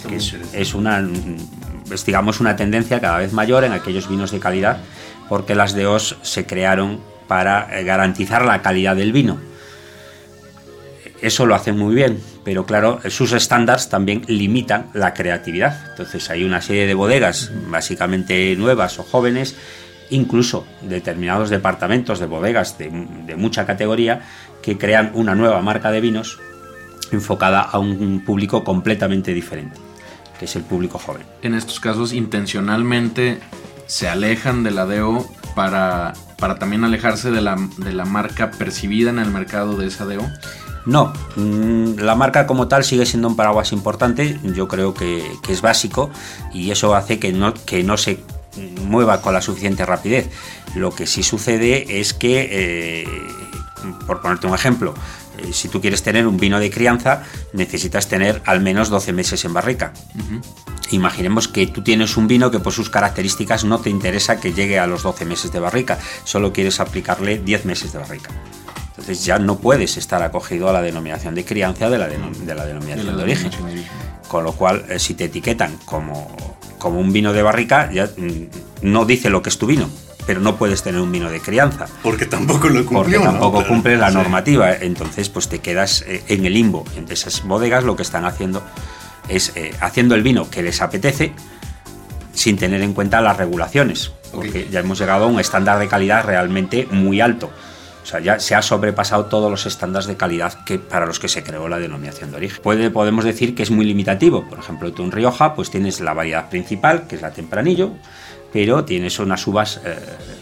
que 0.07 0.15
es, 0.15 0.36
es 0.54 0.74
una 0.74 1.07
es, 1.92 2.06
digamos 2.06 2.39
una 2.39 2.56
tendencia 2.56 3.00
cada 3.00 3.19
vez 3.19 3.33
mayor 3.33 3.63
en 3.63 3.74
aquellos 3.74 4.10
vinos 4.10 4.31
de 4.31 4.39
calidad 4.39 4.77
porque 5.27 5.56
las 5.56 5.75
DOs 5.75 6.18
se 6.22 6.45
crearon 6.45 7.00
para 7.27 7.80
eh, 7.80 7.83
garantizar 7.83 8.44
la 8.44 8.63
calidad 8.63 8.95
del 8.95 9.13
vino. 9.13 9.38
Eso 11.22 11.45
lo 11.45 11.54
hacen 11.54 11.77
muy 11.77 11.94
bien, 11.94 12.19
pero 12.50 12.66
claro, 12.66 13.00
sus 13.12 13.34
estándares 13.34 13.90
también 13.90 14.24
limitan 14.28 14.88
la 14.96 15.13
creatividad. 15.13 15.92
Entonces 15.92 16.31
hay 16.31 16.44
una 16.44 16.63
serie 16.63 16.88
de 16.88 16.96
bodegas 16.96 17.51
básicamente 17.68 18.56
nuevas 18.56 18.98
o 18.98 19.04
jóvenes, 19.04 19.56
incluso 20.10 20.66
determinados 20.81 21.51
departamentos 21.51 22.18
de 22.18 22.25
bodegas 22.25 22.80
de, 22.80 22.90
de 23.28 23.36
mucha 23.36 23.68
categoría, 23.68 24.24
que 24.63 24.80
crean 24.80 25.12
una 25.13 25.36
nueva 25.36 25.62
marca 25.62 25.92
de 25.92 26.01
vinos 26.01 26.40
enfocada 27.12 27.62
a 27.62 27.78
un 27.78 28.24
público 28.25 28.63
completamente 28.63 29.31
diferente, 29.31 29.80
que 30.40 30.46
es 30.46 30.56
el 30.56 30.63
público 30.63 30.98
joven. 30.98 31.28
En 31.44 31.54
estos 31.54 31.80
casos, 31.80 32.13
intencionalmente 32.13 33.42
se 33.86 34.07
alejan 34.07 34.63
de 34.63 34.72
la 34.72 34.86
DO 34.86 35.24
para, 35.54 36.13
para 36.40 36.57
también 36.57 36.84
alejarse 36.84 37.30
de 37.30 37.42
la, 37.42 37.57
de 37.78 37.94
la 37.94 38.06
marca 38.06 38.50
percibida 38.50 39.12
en 39.12 39.19
el 39.19 39.30
mercado 39.30 39.78
de 39.78 39.86
esa 39.86 40.06
DO. 40.06 40.28
No, 40.85 41.13
mm, 41.35 41.99
la 41.99 42.15
marca 42.15 42.47
como 42.47 42.67
tal 42.67 42.83
sigue 42.83 43.05
siendo 43.05 43.27
un 43.27 43.35
paraguas 43.35 43.71
importante, 43.71 44.39
yo 44.43 44.67
creo 44.67 44.93
que, 44.93 45.23
que 45.43 45.53
es 45.53 45.61
básico 45.61 46.09
y 46.53 46.71
eso 46.71 46.95
hace 46.95 47.19
que 47.19 47.31
no, 47.33 47.53
que 47.53 47.83
no 47.83 47.97
se 47.97 48.23
mueva 48.83 49.21
con 49.21 49.33
la 49.33 49.41
suficiente 49.41 49.85
rapidez. 49.85 50.29
Lo 50.75 50.91
que 50.93 51.07
sí 51.07 51.23
sucede 51.23 51.99
es 51.99 52.13
que, 52.13 52.49
eh, 52.51 53.07
por 54.05 54.21
ponerte 54.21 54.47
un 54.47 54.55
ejemplo, 54.55 54.93
eh, 55.37 55.53
si 55.53 55.69
tú 55.69 55.81
quieres 55.81 56.03
tener 56.03 56.27
un 56.27 56.37
vino 56.37 56.59
de 56.59 56.69
crianza, 56.69 57.23
necesitas 57.53 58.07
tener 58.07 58.41
al 58.45 58.61
menos 58.61 58.89
12 58.89 59.13
meses 59.13 59.45
en 59.45 59.53
barrica. 59.53 59.93
Imaginemos 60.91 61.47
que 61.47 61.67
tú 61.67 61.83
tienes 61.83 62.17
un 62.17 62.27
vino 62.27 62.49
que 62.49 62.59
por 62.59 62.73
sus 62.73 62.89
características 62.89 63.63
no 63.63 63.79
te 63.79 63.89
interesa 63.89 64.39
que 64.39 64.53
llegue 64.53 64.79
a 64.79 64.87
los 64.87 65.03
12 65.03 65.25
meses 65.25 65.51
de 65.51 65.59
barrica, 65.59 65.99
solo 66.23 66.51
quieres 66.51 66.79
aplicarle 66.79 67.37
10 67.37 67.65
meses 67.65 67.93
de 67.93 67.99
barrica. 67.99 68.31
Entonces 69.09 69.25
ya 69.25 69.39
no 69.39 69.57
puedes 69.57 69.97
estar 69.97 70.21
acogido 70.21 70.69
a 70.69 70.73
la 70.73 70.83
denominación 70.83 71.33
de 71.33 71.44
crianza 71.44 71.89
de 71.89 71.97
la, 71.97 72.07
denom 72.07 72.31
de 72.31 72.53
la 72.53 72.63
denominación 72.63 73.07
de, 73.07 73.11
la 73.13 73.17
de 73.17 73.23
origen. 73.23 73.50
Con 74.27 74.44
lo 74.44 74.51
cual, 74.51 74.85
eh, 74.88 75.00
si 75.00 75.15
te 75.15 75.23
etiquetan 75.23 75.75
como, 75.85 76.31
como 76.77 77.00
un 77.00 77.11
vino 77.11 77.33
de 77.33 77.41
barrica, 77.41 77.91
ya 77.91 78.06
mm, 78.06 78.83
no 78.83 79.06
dice 79.06 79.31
lo 79.31 79.41
que 79.41 79.50
es 79.50 79.57
tu 79.57 79.65
vino, 79.65 79.89
pero 80.27 80.41
no 80.41 80.57
puedes 80.57 80.83
tener 80.83 81.01
un 81.01 81.12
vino 81.12 81.27
de 81.31 81.39
crianza. 81.41 81.88
Porque 82.03 82.27
tampoco 82.27 82.69
lo 82.69 82.86
cumplió. 82.86 82.93
Porque 83.01 83.17
¿no? 83.17 83.24
tampoco 83.24 83.57
Claro. 83.57 83.67
cumple 83.74 83.98
la 83.98 84.10
Sí. 84.12 84.13
normativa. 84.17 84.74
Entonces, 84.75 85.27
pues 85.29 85.48
te 85.50 85.57
quedas 85.57 86.03
eh, 86.05 86.22
en 86.27 86.45
el 86.45 86.53
limbo. 86.53 86.86
Entonces, 86.95 87.25
esas 87.25 87.43
bodegas 87.48 87.84
lo 87.84 87.95
que 87.95 88.03
están 88.03 88.25
haciendo 88.25 88.62
es 89.27 89.53
eh, 89.55 89.74
haciendo 89.81 90.13
el 90.13 90.22
vino 90.22 90.51
que 90.51 90.62
les 90.62 90.84
apetece 90.84 91.31
sin 92.31 92.57
tener 92.57 92.84
en 92.84 92.93
cuenta 92.93 93.22
las 93.22 93.38
regulaciones. 93.38 94.12
Porque 94.31 94.67
ya 94.69 94.81
hemos 94.81 95.00
llegado 95.00 95.24
a 95.25 95.27
un 95.27 95.39
estándar 95.39 95.79
de 95.79 95.88
calidad 95.88 96.24
realmente 96.25 96.88
muy 96.91 97.22
alto. 97.22 97.50
Sea, 98.10 98.20
ya 98.22 98.39
se 98.39 98.56
ha 98.56 98.63
sobrepasado 98.63 99.25
todos 99.25 99.51
los 99.51 99.68
estándares 99.68 100.08
de 100.08 100.18
calidad 100.18 100.63
que, 100.66 100.80
para 100.80 101.06
los 101.06 101.20
que 101.20 101.28
se 101.28 101.44
creó 101.44 101.70
la 101.70 101.78
denominación 101.78 102.32
de 102.32 102.38
origen. 102.38 102.60
Puede, 102.63 102.89
podemos 102.89 103.24
decir 103.24 103.54
que 103.54 103.62
es 103.62 103.70
muy 103.70 103.86
limitativo. 103.86 104.50
Por 104.50 104.58
ejemplo, 104.58 104.92
tú 104.94 105.04
en 105.04 105.12
Rioja 105.12 105.54
pues 105.54 105.70
tienes 105.70 106.00
la 106.00 106.16
variedad 106.16 106.50
principal, 106.50 107.06
que 107.06 107.18
es 107.18 107.22
la 107.22 107.30
tempranillo, 107.30 107.92
pero 108.51 108.84
tienes 108.84 109.20
unas 109.20 109.46
uvas 109.46 109.80
eh, 109.86 109.96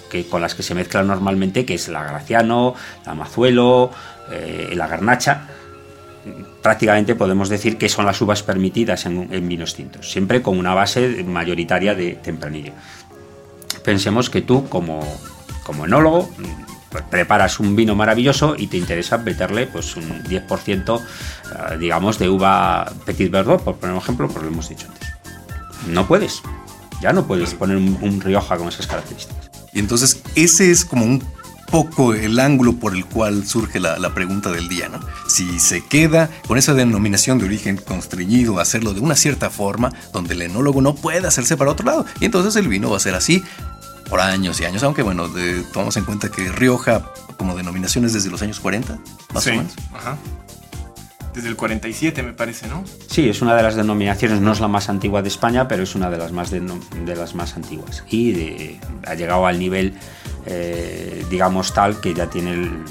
que, 0.09 0.27
con 0.27 0.41
las 0.41 0.55
que 0.55 0.63
se 0.63 0.75
mezclan 0.75 1.07
normalmente, 1.07 1.65
que 1.65 1.73
es 1.73 1.89
la 1.89 2.05
Graciano, 2.05 2.73
la 3.05 3.13
Mazuelo, 3.15 3.91
eh, 4.31 4.71
la 4.73 4.87
Garnacha. 4.87 5.47
Prácticamente 6.61 7.15
podemos 7.15 7.49
decir 7.49 7.77
que 7.77 7.89
son 7.89 8.05
las 8.05 8.21
uvas 8.21 8.43
permitidas 8.43 9.05
en, 9.07 9.27
en 9.29 9.45
vinos 9.45 9.75
tintos, 9.75 10.09
siempre 10.09 10.41
con 10.41 10.57
una 10.57 10.73
base 10.73 11.21
mayoritaria 11.25 11.95
de 11.95 12.13
tempranillo. 12.13 12.71
Pensemos 13.83 14.29
que 14.29 14.41
tú, 14.41 14.69
como, 14.69 15.01
como 15.63 15.85
enólogo, 15.85 16.29
preparas 17.09 17.59
un 17.59 17.75
vino 17.75 17.95
maravilloso 17.95 18.55
y 18.57 18.67
te 18.67 18.77
interesa 18.77 19.17
meterle 19.17 19.67
pues 19.67 19.95
un 19.95 20.23
10% 20.23 21.01
eh, 21.01 21.77
digamos 21.79 22.19
de 22.19 22.29
uva 22.29 22.91
Petit 23.05 23.31
Verdot, 23.31 23.63
por 23.63 23.77
poner 23.77 23.95
un 23.95 24.01
ejemplo, 24.01 24.27
pues 24.27 24.43
lo 24.43 24.49
hemos 24.49 24.69
dicho 24.69 24.87
antes. 24.87 25.09
No 25.87 26.07
puedes, 26.07 26.41
ya 27.01 27.13
no 27.13 27.25
puedes 27.25 27.53
poner 27.53 27.77
un, 27.77 27.97
un 28.01 28.21
Rioja 28.21 28.57
con 28.57 28.67
esas 28.67 28.87
características. 28.87 29.49
Y 29.73 29.79
entonces 29.79 30.21
ese 30.35 30.71
es 30.71 30.85
como 30.85 31.05
un 31.05 31.23
poco 31.69 32.13
el 32.13 32.39
ángulo 32.39 32.73
por 32.73 32.95
el 32.95 33.05
cual 33.05 33.45
surge 33.45 33.79
la, 33.79 33.99
la, 33.99 34.13
pregunta 34.13 34.51
del 34.51 34.69
día, 34.69 34.87
¿no? 34.87 34.99
Si 35.27 35.59
se 35.59 35.83
queda 35.85 36.29
con 36.47 36.57
esa 36.57 36.73
denominación 36.73 37.39
de 37.39 37.45
origen 37.45 37.77
constreñido 37.77 38.57
a 38.57 38.61
hacerlo 38.61 38.93
de 38.93 39.01
una 39.01 39.15
cierta 39.15 39.49
forma, 39.49 39.91
donde 40.13 40.33
el 40.33 40.43
enólogo 40.43 40.81
no 40.81 40.95
puede 40.95 41.27
hacerse 41.27 41.57
para 41.57 41.71
otro 41.71 41.85
lado, 41.85 42.05
y 42.21 42.25
entonces 42.25 42.55
el 42.55 42.69
vino 42.69 42.89
va 42.89 42.97
a 42.97 43.01
ser 43.01 43.15
así 43.15 43.43
por 44.09 44.21
años 44.21 44.59
y 44.61 44.65
años, 44.65 44.83
aunque 44.83 45.03
bueno, 45.03 45.27
de, 45.27 45.63
tomamos 45.63 45.97
en 45.97 46.05
cuenta 46.05 46.29
que 46.29 46.51
Rioja 46.51 47.03
como 47.37 47.55
denominación 47.55 48.05
es 48.05 48.13
desde 48.13 48.29
los 48.29 48.41
años 48.41 48.59
40, 48.59 48.97
más 49.33 49.43
sí. 49.43 49.51
o 49.51 49.53
menos. 49.53 49.73
Ajá. 49.93 50.17
desde 51.33 51.49
el 51.49 51.55
47, 51.55 52.23
me 52.23 52.33
parece, 52.33 52.67
¿no? 52.67 52.83
Sí, 53.07 53.29
es 53.29 53.41
una 53.41 53.55
de 53.55 53.63
las 53.63 53.75
denominaciones, 53.75 54.41
no 54.41 54.51
es 54.51 54.59
la 54.59 54.67
más 54.67 54.89
antigua 54.89 55.21
de 55.21 55.27
España, 55.27 55.67
pero 55.67 55.83
es 55.83 55.93
una 55.93 56.09
de 56.09 56.17
las 56.17 56.31
más, 56.31 56.49
de, 56.49 56.61
las 57.15 57.35
más 57.35 57.55
antiguas. 57.55 58.03
Y 58.09 58.79
ha 59.05 59.13
llegado 59.13 59.45
al 59.45 59.59
nivel, 59.59 59.93
eh, 60.45 61.25
digamos, 61.29 61.73
tal 61.73 61.99
que 61.99 62.13
ya 62.13 62.27
tiene 62.27 62.53
el, 62.53 62.83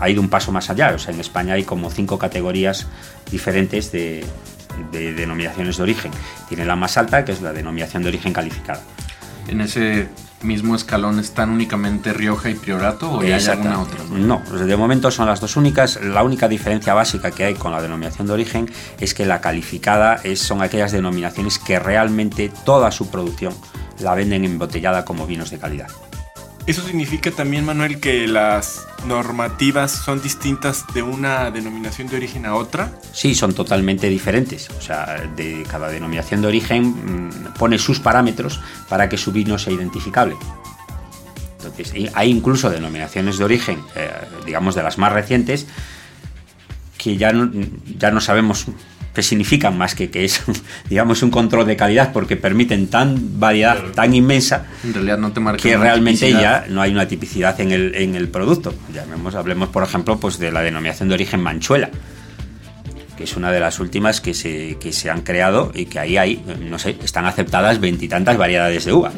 ha 0.00 0.10
ido 0.10 0.20
un 0.20 0.28
paso 0.28 0.52
más 0.52 0.68
allá. 0.70 0.92
O 0.94 0.98
sea, 0.98 1.14
en 1.14 1.20
España 1.20 1.54
hay 1.54 1.64
como 1.64 1.90
cinco 1.90 2.18
categorías 2.18 2.86
diferentes 3.30 3.90
de, 3.90 4.24
de 4.90 5.12
denominaciones 5.14 5.78
de 5.78 5.82
origen. 5.82 6.12
Tiene 6.48 6.66
la 6.66 6.76
más 6.76 6.96
alta, 6.96 7.24
que 7.24 7.32
es 7.32 7.40
la 7.40 7.52
denominación 7.52 8.02
de 8.02 8.10
origen 8.10 8.32
calificada. 8.32 8.82
En 9.48 9.60
ese 9.60 10.08
mismo 10.44 10.74
escalón 10.74 11.18
están 11.18 11.50
únicamente 11.50 12.12
Rioja 12.12 12.50
y 12.50 12.54
Priorato 12.54 13.10
o 13.10 13.20
hay 13.20 13.32
alguna 13.32 13.80
otra? 13.80 13.98
No, 14.10 14.40
de 14.40 14.76
momento 14.76 15.10
son 15.10 15.26
las 15.26 15.40
dos 15.40 15.56
únicas. 15.56 16.00
La 16.02 16.22
única 16.22 16.48
diferencia 16.48 16.94
básica 16.94 17.30
que 17.30 17.44
hay 17.44 17.54
con 17.54 17.72
la 17.72 17.82
denominación 17.82 18.26
de 18.26 18.32
origen 18.32 18.70
es 19.00 19.14
que 19.14 19.26
la 19.26 19.40
calificada 19.40 20.20
es, 20.22 20.40
son 20.40 20.62
aquellas 20.62 20.92
denominaciones 20.92 21.58
que 21.58 21.78
realmente 21.78 22.50
toda 22.64 22.90
su 22.90 23.10
producción 23.10 23.54
la 24.00 24.14
venden 24.14 24.44
embotellada 24.44 25.04
como 25.04 25.26
vinos 25.26 25.50
de 25.50 25.58
calidad. 25.58 25.88
¿Eso 26.64 26.86
significa 26.86 27.32
también, 27.32 27.64
Manuel, 27.64 27.98
que 27.98 28.28
las 28.28 28.86
normativas 29.04 29.90
son 29.90 30.22
distintas 30.22 30.84
de 30.94 31.02
una 31.02 31.50
denominación 31.50 32.06
de 32.06 32.16
origen 32.16 32.46
a 32.46 32.54
otra? 32.54 32.92
Sí, 33.12 33.34
son 33.34 33.52
totalmente 33.52 34.08
diferentes. 34.08 34.70
O 34.70 34.80
sea, 34.80 35.28
de 35.34 35.64
cada 35.68 35.88
denominación 35.88 36.40
de 36.40 36.46
origen 36.46 36.84
mm, 36.84 37.54
pone 37.58 37.78
sus 37.78 37.98
parámetros 37.98 38.60
para 38.88 39.08
que 39.08 39.16
su 39.16 39.32
vino 39.32 39.58
sea 39.58 39.72
identificable. 39.72 40.36
Entonces, 41.56 42.12
hay 42.14 42.30
incluso 42.30 42.70
denominaciones 42.70 43.38
de 43.38 43.44
origen, 43.44 43.80
eh, 43.96 44.10
digamos, 44.46 44.76
de 44.76 44.84
las 44.84 44.98
más 44.98 45.12
recientes, 45.12 45.66
que 46.96 47.16
ya 47.16 47.32
ya 47.98 48.12
no 48.12 48.20
sabemos 48.20 48.66
que 49.14 49.22
significan 49.22 49.76
más 49.76 49.94
que 49.94 50.10
que 50.10 50.24
es, 50.24 50.42
digamos, 50.88 51.22
un 51.22 51.30
control 51.30 51.66
de 51.66 51.76
calidad 51.76 52.12
porque 52.12 52.36
permiten 52.36 52.88
tan 52.88 53.38
variedad 53.38 53.78
tan 53.94 54.14
inmensa 54.14 54.66
en 54.84 54.94
realidad 54.94 55.18
no 55.18 55.32
te 55.32 55.42
que 55.62 55.76
realmente 55.76 56.30
ya 56.30 56.66
no 56.68 56.80
hay 56.80 56.92
una 56.92 57.06
tipicidad 57.08 57.60
en 57.60 57.72
el, 57.72 57.94
en 57.94 58.14
el 58.14 58.28
producto. 58.28 58.74
Llamemos, 58.92 59.34
hablemos, 59.34 59.68
por 59.68 59.82
ejemplo, 59.82 60.18
pues 60.18 60.38
de 60.38 60.52
la 60.52 60.62
denominación 60.62 61.08
de 61.08 61.14
origen 61.14 61.40
manchuela 61.40 61.90
que 63.16 63.24
es 63.24 63.36
una 63.36 63.52
de 63.52 63.60
las 63.60 63.78
últimas 63.78 64.20
que 64.20 64.34
se, 64.34 64.78
que 64.78 64.92
se 64.92 65.10
han 65.10 65.20
creado 65.20 65.70
y 65.74 65.84
que 65.86 65.98
ahí 65.98 66.16
hay, 66.16 66.42
no 66.60 66.78
sé, 66.78 66.96
están 67.04 67.26
aceptadas 67.26 67.78
veintitantas 67.78 68.36
variedades 68.36 68.84
de 68.86 68.92
uva. 68.92 69.12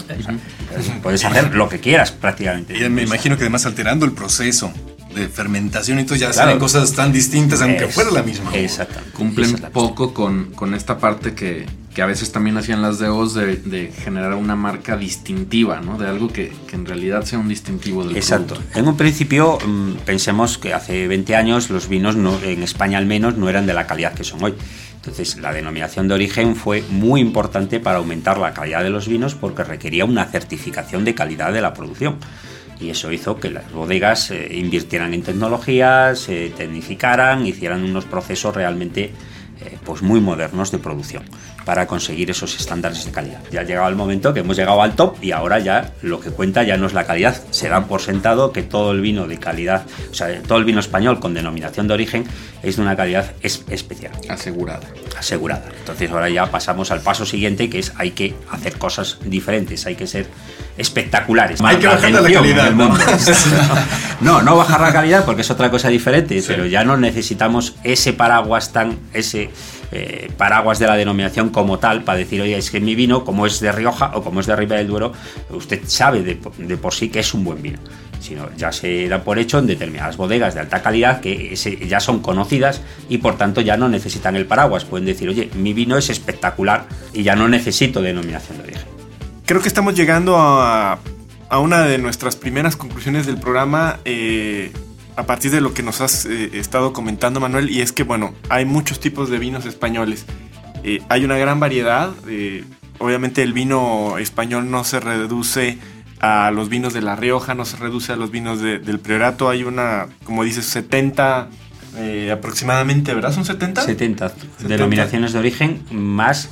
puedes 1.03 1.25
hacer 1.25 1.55
lo 1.55 1.69
que 1.69 1.79
quieras 1.79 2.11
prácticamente. 2.11 2.77
Y 2.77 2.89
me 2.91 3.03
imagino 3.03 3.37
que 3.37 3.45
además 3.45 3.67
alterando 3.67 4.05
el 4.05 4.13
proceso 4.13 4.73
de 5.15 5.29
fermentación 5.29 5.99
y 5.99 6.05
todo, 6.05 6.17
ya 6.17 6.33
salen 6.33 6.59
cosas 6.59 6.93
tan 6.93 7.13
distintas, 7.13 7.63
aunque 7.63 7.89
fuera 7.89 8.11
la 8.11 8.23
misma. 8.23 8.55
Exacto. 8.55 9.01
Cumplen 9.13 9.57
poco 9.73 10.13
con, 10.13 10.53
con, 10.55 10.75
esta 10.75 10.99
parte 10.99 11.35
que, 11.35 11.67
que, 11.95 12.03
a 12.03 12.07
veces 12.07 12.33
también 12.33 12.57
hacían 12.57 12.83
las 12.83 12.99
DOs 12.99 13.35
de, 13.35 13.57
de, 13.57 13.93
generar 13.93 14.35
una 14.35 14.57
marca 14.57 14.97
distintiva, 14.97 15.81
¿no? 15.81 15.99
De 15.99 16.09
algo 16.09 16.29
que, 16.29 16.53
que 16.69 16.77
en 16.77 16.87
realidad 16.87 17.25
sea 17.25 17.39
un 17.39 17.49
distintivo 17.49 18.05
del 18.05 18.17
Exacto. 18.17 18.57
En 18.75 18.89
un 18.89 18.97
principio, 18.97 19.59
mm, 19.65 19.93
pensemos 20.05 20.59
que 20.59 20.75
hace 20.75 21.07
20 21.09 21.37
años 21.37 21.71
los 21.71 21.89
vinos, 21.89 22.17
no, 22.17 22.39
en 22.43 22.63
España 22.63 22.99
al 22.99 23.07
menos, 23.07 23.37
no 23.37 23.49
eran 23.49 23.67
de 23.67 23.75
la 23.75 23.87
calidad 23.87 24.15
que 24.15 24.25
son 24.25 24.43
hoy. 24.43 24.55
Entonces, 24.97 25.37
la 25.37 25.53
denominación 25.53 26.09
de 26.09 26.15
origen 26.15 26.57
fue 26.57 26.83
muy 26.89 27.21
importante 27.21 27.79
para 27.79 27.99
aumentar 27.99 28.39
la 28.39 28.55
calidad 28.55 28.83
de 28.83 28.89
los 28.89 29.07
vinos 29.07 29.35
porque 29.35 29.63
requería 29.63 30.07
una 30.07 30.25
certificación 30.25 31.05
de 31.05 31.15
calidad 31.15 31.53
de 31.53 31.61
la 31.61 31.75
producción 31.75 32.17
y 32.81 32.91
eso 32.91 33.13
hizo 33.13 33.39
que 33.39 33.51
las 33.51 33.71
bodegas 33.73 34.31
eh, 34.31 34.49
invirtieran 34.55 35.15
en 35.15 35.23
tecnologías, 35.23 36.19
se 36.19 36.51
tecnificaran, 36.51 37.47
hicieran 37.47 37.85
unos 37.85 38.05
procesos 38.05 38.55
realmente 38.55 39.13
eh, 39.61 39.79
pues 39.85 40.03
muy 40.03 40.21
modernos 40.21 40.71
de 40.73 40.79
producción 40.79 41.25
para 41.65 41.87
conseguir 41.87 42.31
esos 42.31 42.57
estándares 42.57 43.05
de 43.05 43.11
calidad. 43.11 43.41
Ya 43.51 43.61
ha 43.61 43.65
llegado 43.65 43.89
el 43.89 43.97
momento 43.97 44.35
que 44.35 44.41
hemos 44.41 44.57
llegado 44.57 44.83
al 44.83 44.95
top 44.95 45.17
y 45.23 45.33
ahora 45.33 45.59
ya 45.59 45.93
lo 46.03 46.21
que 46.21 46.31
cuenta 46.31 46.63
ya 46.63 46.77
no 46.77 46.87
es 46.87 46.93
la 46.93 47.05
calidad, 47.05 47.37
se 47.51 47.69
dan 47.69 47.87
por 47.87 48.01
sentado 48.01 48.53
que 48.53 48.63
todo 48.63 48.93
el 48.93 49.01
vino 49.01 49.27
de 49.27 49.39
calidad, 49.39 49.87
o 50.11 50.15
sea, 50.15 50.43
todo 50.43 50.59
el 50.59 50.65
vino 50.65 50.81
español 50.81 51.21
con 51.21 51.35
denominación 51.35 51.89
de 51.89 51.95
origen 51.95 52.25
es 52.63 52.77
de 52.77 52.83
una 52.83 52.97
calidad 52.97 53.33
especial. 53.43 54.13
Asegurada. 54.29 54.87
Asegurada. 55.19 55.65
Entonces 55.79 56.11
ahora 56.11 56.29
ya 56.29 56.51
pasamos 56.51 56.91
al 56.91 57.01
paso 57.01 57.27
siguiente 57.27 57.71
que 57.71 57.79
es 57.79 57.93
hay 57.97 58.13
que 58.13 58.35
hacer 58.51 58.79
cosas 58.79 59.19
diferentes, 59.25 59.87
hay 59.87 59.95
que 59.95 60.07
ser 60.07 60.27
espectaculares. 60.77 61.61
Hay 61.61 61.77
que 61.77 61.87
bajar 61.87 62.11
la 62.11 62.23
calidad. 62.23 62.73
¿no? 64.21 64.43
no, 64.43 64.57
bajar 64.57 64.81
la 64.81 64.93
calidad 64.93 65.25
porque 65.25 65.43
es 65.43 65.51
otra 65.51 65.71
cosa 65.71 65.89
diferente, 65.89 66.43
pero 66.47 66.67
ya 66.67 66.85
no 66.85 66.97
necesitamos 66.97 67.75
ese 67.85 68.13
paraguas 68.13 68.73
tan, 68.73 68.99
ese 69.13 69.51
eh, 69.95 70.29
paraguas 70.37 70.81
de 70.81 70.87
la 70.87 70.97
denominación 70.97 71.51
como 71.51 71.79
tal 71.79 72.03
para 72.03 72.19
decir, 72.19 72.43
oye, 72.43 72.59
es 72.59 72.71
que 72.71 72.81
mi 72.81 72.97
vino, 72.97 73.25
como 73.25 73.47
es 73.47 73.61
de 73.61 73.71
Rioja 73.71 74.11
o 74.15 74.25
como 74.25 74.41
es 74.41 74.47
de 74.47 74.57
Ribera 74.57 74.79
del 74.79 74.89
Duero, 74.89 75.13
usted 75.51 75.83
sabe 75.87 76.23
de, 76.23 76.35
por 76.77 76.93
sí 76.93 77.11
que 77.11 77.21
es 77.21 77.33
un 77.33 77.45
buen 77.45 77.63
vino. 77.63 77.79
Sino 78.19 78.49
ya 78.57 78.73
se 78.73 79.07
da 79.09 79.23
por 79.23 79.39
hecho 79.39 79.59
en 79.59 79.69
determinadas 79.69 80.17
bodegas 80.17 80.55
de 80.55 80.61
alta 80.61 80.83
calidad 80.83 81.21
que 81.21 81.55
ya 81.87 82.01
son 82.01 82.21
conocidas 82.21 82.81
y 83.09 83.19
por 83.19 83.37
tanto 83.37 83.61
ya 83.61 83.77
no 83.77 83.89
necesitan 83.89 84.35
el 84.35 84.47
paraguas. 84.47 84.85
Pueden 84.85 85.07
decir, 85.07 85.29
oye, 85.29 85.51
mi 85.55 85.73
vino 85.73 85.97
es 85.97 86.11
espectacular 86.11 86.87
y 87.13 87.23
ya 87.23 87.37
no 87.37 87.49
necesito 87.49 88.03
denominación 88.03 88.59
de 88.59 88.65
origen. 88.65 88.89
Creo 89.47 89.61
que 89.61 89.69
estamos 89.69 89.95
llegando 89.95 90.37
a, 90.39 90.99
una 91.53 91.83
de 91.83 91.99
nuestras 91.99 92.35
primeras 92.35 92.77
conclusiones 92.77 93.27
del 93.27 93.37
programa. 93.37 94.01
Eh, 94.05 94.73
a 95.17 95.25
partir 95.25 95.51
de 95.51 95.61
lo 95.61 95.75
que 95.75 95.83
nos 95.83 96.01
has 96.01 96.27
eh, 96.27 96.51
estado 96.55 96.93
comentando, 96.93 97.41
Manuel, 97.41 97.71
y 97.71 97.81
es 97.81 97.93
que, 97.93 98.03
bueno, 98.03 98.35
hay 98.49 98.65
muchos 98.65 99.01
tipos 99.01 99.31
de 99.31 99.39
vinos 99.39 99.67
españoles. 99.67 100.25
Eh, 100.83 101.03
hay 101.09 101.25
una 101.25 101.37
gran 101.37 101.61
variedad. 101.61 102.11
Eh, 102.29 102.65
obviamente 102.99 103.43
el 103.43 103.53
vino 103.53 104.19
español 104.19 104.71
no 104.71 104.85
se 104.85 105.01
reduce 105.01 105.79
a 106.21 106.51
los 106.51 106.69
vinos 106.69 106.95
de 106.95 107.03
La 107.03 107.17
Rioja, 107.17 107.55
no 107.55 107.65
se 107.65 107.77
reduce 107.77 108.13
a 108.13 108.17
los 108.17 108.31
vinos 108.31 108.61
del 108.61 108.99
Priorato. 108.99 109.49
Hay 109.49 109.63
una, 109.63 110.07
como 110.25 110.43
dices, 110.43 110.65
70 110.67 111.49
aproximadamente, 112.33 113.15
¿verdad? 113.15 113.33
¿Son 113.33 113.45
70? 113.45 113.83
70 113.83 114.33
denominaciones 114.67 115.33
de 115.33 115.39
origen 115.39 115.83
más 115.93 116.49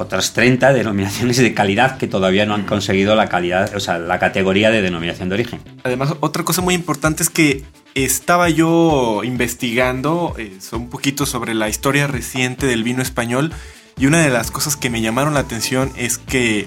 otras 0.00 0.32
30 0.32 0.72
denominaciones 0.72 1.36
de 1.36 1.54
calidad 1.54 1.98
que 1.98 2.06
todavía 2.06 2.46
no 2.46 2.54
han 2.54 2.64
conseguido 2.64 3.14
la 3.14 3.28
calidad, 3.28 3.74
o 3.76 3.80
sea, 3.80 3.98
la 3.98 4.18
categoría 4.18 4.70
de 4.70 4.82
denominación 4.82 5.28
de 5.28 5.34
origen. 5.34 5.60
Además, 5.84 6.14
otra 6.20 6.42
cosa 6.42 6.62
muy 6.62 6.74
importante 6.74 7.22
es 7.22 7.30
que 7.30 7.64
estaba 7.94 8.48
yo 8.48 9.22
investigando 9.24 10.34
eh, 10.38 10.58
un 10.72 10.88
poquito 10.90 11.26
sobre 11.26 11.54
la 11.54 11.68
historia 11.68 12.06
reciente 12.06 12.66
del 12.66 12.82
vino 12.82 13.02
español 13.02 13.52
y 13.98 14.06
una 14.06 14.22
de 14.22 14.30
las 14.30 14.50
cosas 14.50 14.76
que 14.76 14.90
me 14.90 15.02
llamaron 15.02 15.34
la 15.34 15.40
atención 15.40 15.92
es 15.96 16.18
que 16.18 16.66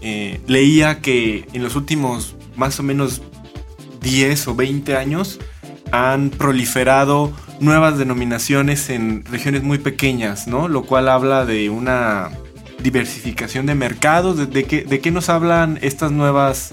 eh, 0.00 0.40
leía 0.46 1.00
que 1.00 1.46
en 1.52 1.62
los 1.62 1.76
últimos 1.76 2.34
más 2.56 2.80
o 2.80 2.82
menos 2.82 3.22
10 4.00 4.48
o 4.48 4.54
20 4.54 4.96
años 4.96 5.38
han 5.92 6.30
proliferado 6.30 7.32
nuevas 7.60 7.96
denominaciones 7.98 8.90
en 8.90 9.24
regiones 9.24 9.62
muy 9.62 9.78
pequeñas, 9.78 10.46
¿no? 10.46 10.68
Lo 10.68 10.82
cual 10.82 11.08
habla 11.08 11.44
de 11.44 11.70
una 11.70 12.30
diversificación 12.82 13.66
de 13.66 13.74
mercados? 13.74 14.50
¿De, 14.50 14.64
qué, 14.64 14.82
¿De, 14.82 15.00
qué, 15.00 15.10
nos 15.10 15.28
hablan 15.28 15.78
estas 15.82 16.12
nuevas 16.12 16.72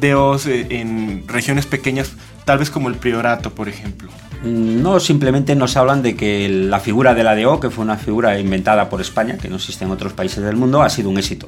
DOs 0.00 0.46
eh, 0.46 0.66
en 0.70 1.26
regiones 1.28 1.66
pequeñas, 1.66 2.12
tal 2.44 2.58
vez 2.58 2.70
como 2.70 2.88
el 2.88 2.96
Priorato, 2.96 3.54
por 3.54 3.68
ejemplo? 3.68 4.10
No, 4.44 4.98
simplemente 4.98 5.54
nos 5.54 5.76
hablan 5.76 6.02
de 6.02 6.16
que 6.16 6.48
la 6.48 6.80
figura 6.80 7.14
de 7.14 7.22
la 7.22 7.36
DO, 7.36 7.60
que 7.60 7.70
fue 7.70 7.84
una 7.84 7.96
figura 7.96 8.38
inventada 8.38 8.90
por 8.90 9.00
España, 9.00 9.38
que 9.38 9.48
no 9.48 9.56
existe 9.56 9.84
en 9.84 9.90
otros 9.90 10.12
países 10.12 10.42
del 10.42 10.56
mundo, 10.56 10.82
ha 10.82 10.90
sido 10.90 11.10
un 11.10 11.18
éxito 11.18 11.46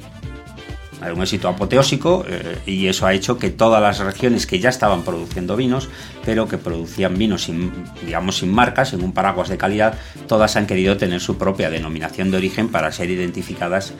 un 1.13 1.21
éxito 1.21 1.47
apoteósico 1.47 2.25
eh, 2.27 2.57
y 2.65 2.87
eso 2.87 3.05
ha 3.05 3.13
hecho 3.13 3.37
que 3.37 3.49
todas 3.49 3.81
las 3.81 3.99
regiones 3.99 4.45
que 4.47 4.59
ya 4.59 4.69
estaban 4.69 5.03
produciendo 5.03 5.55
vinos, 5.55 5.89
pero 6.25 6.47
que 6.47 6.57
producían 6.57 7.17
vinos 7.17 7.43
sin, 7.43 7.71
digamos, 8.05 8.37
sin 8.37 8.51
marcas, 8.51 8.93
en 8.93 9.03
un 9.03 9.13
paraguas 9.13 9.49
de 9.49 9.57
calidad, 9.57 9.97
todas 10.27 10.55
han 10.55 10.67
querido 10.67 10.97
tener 10.97 11.21
su 11.21 11.37
propia 11.37 11.69
denominación 11.69 12.31
de 12.31 12.37
origen 12.37 12.69
para 12.69 12.91
ser 12.91 13.09
identificadas 13.09 13.93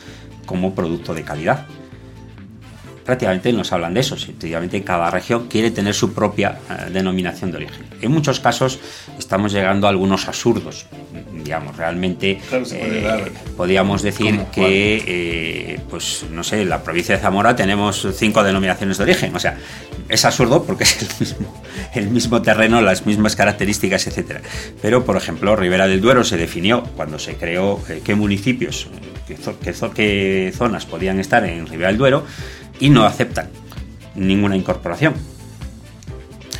como 0.45 0.75
producto 0.75 1.13
de 1.13 1.23
calidad 1.23 1.65
prácticamente 3.05 3.53
nos 3.53 3.71
hablan 3.71 3.93
de 3.93 4.01
eso. 4.01 4.15
Efectivamente, 4.15 4.83
cada 4.83 5.09
región 5.11 5.47
quiere 5.47 5.71
tener 5.71 5.93
su 5.93 6.13
propia 6.13 6.59
eh, 6.69 6.89
denominación 6.91 7.51
de 7.51 7.57
origen. 7.57 7.85
En 8.01 8.11
muchos 8.11 8.39
casos 8.39 8.79
estamos 9.17 9.53
llegando 9.53 9.87
a 9.87 9.91
algunos 9.91 10.27
absurdos. 10.27 10.87
Digamos, 11.31 11.77
realmente 11.77 12.39
eh, 12.51 13.31
podríamos 13.55 14.01
decir 14.01 14.39
que, 14.51 15.03
eh, 15.05 15.79
pues 15.89 16.25
no 16.31 16.43
sé, 16.43 16.63
en 16.63 16.69
la 16.69 16.83
provincia 16.83 17.15
de 17.15 17.21
Zamora 17.21 17.55
tenemos 17.55 18.07
cinco 18.15 18.43
denominaciones 18.43 18.97
de 18.97 19.03
origen. 19.03 19.35
O 19.35 19.39
sea, 19.39 19.55
es 20.09 20.25
absurdo 20.25 20.63
porque 20.63 20.85
es 20.85 21.01
el 21.01 21.19
mismo, 21.19 21.63
el 21.93 22.09
mismo 22.09 22.41
terreno, 22.41 22.81
las 22.81 23.05
mismas 23.05 23.35
características, 23.35 24.07
etc. 24.07 24.39
Pero, 24.81 25.05
por 25.05 25.15
ejemplo, 25.17 25.55
Ribera 25.55 25.87
del 25.87 26.01
Duero 26.01 26.23
se 26.23 26.37
definió 26.37 26.83
cuando 26.95 27.19
se 27.19 27.35
creó 27.35 27.79
qué 28.03 28.15
municipios, 28.15 28.87
qué, 29.27 29.37
qué 29.93 30.53
zonas 30.55 30.85
podían 30.87 31.19
estar 31.19 31.45
en 31.45 31.67
Ribera 31.67 31.89
del 31.89 31.97
Duero 31.97 32.23
y 32.79 32.89
no 32.89 33.05
aceptan 33.05 33.49
ninguna 34.15 34.55
incorporación. 34.55 35.13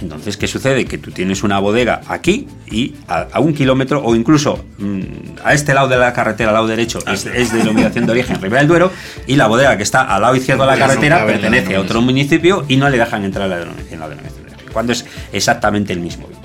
Entonces, 0.01 0.35
¿qué 0.37 0.47
sucede? 0.47 0.85
Que 0.85 0.97
tú 0.97 1.11
tienes 1.11 1.43
una 1.43 1.59
bodega 1.59 2.01
aquí 2.07 2.47
y 2.69 2.95
a, 3.07 3.39
un 3.39 3.53
kilómetro 3.53 4.03
o 4.03 4.15
incluso 4.15 4.65
mm, 4.77 5.01
a 5.43 5.53
este 5.53 5.73
lado 5.73 5.87
de 5.87 5.97
la 5.97 6.11
carretera, 6.13 6.49
al 6.49 6.55
lado 6.55 6.67
derecho, 6.67 6.99
es, 7.07 7.23
de 7.23 7.57
denominación 7.57 8.05
de 8.05 8.11
origen 8.11 8.41
Ribera 8.41 8.59
del 8.59 8.67
Duero 8.67 8.91
y 9.25 9.35
la 9.35 9.47
bodega 9.47 9.77
que 9.77 9.83
está 9.83 10.01
al 10.01 10.21
lado 10.21 10.35
izquierdo 10.35 10.63
de 10.65 10.71
la 10.71 10.77
carretera 10.77 11.25
pertenece 11.25 11.75
a 11.75 11.81
otro 11.81 12.01
municipio 12.01 12.65
y 12.67 12.77
no 12.77 12.89
le 12.89 12.97
dejan 12.97 13.23
entrar 13.23 13.49
la 13.49 13.57
denominación, 13.57 13.99
la 13.99 14.09
denominación 14.09 14.45
de 14.45 14.51
origen, 14.51 14.73
cuando 14.73 14.91
es 14.91 15.05
exactamente 15.31 15.93
el 15.93 15.99
mismo 15.99 16.27
vino. 16.27 16.41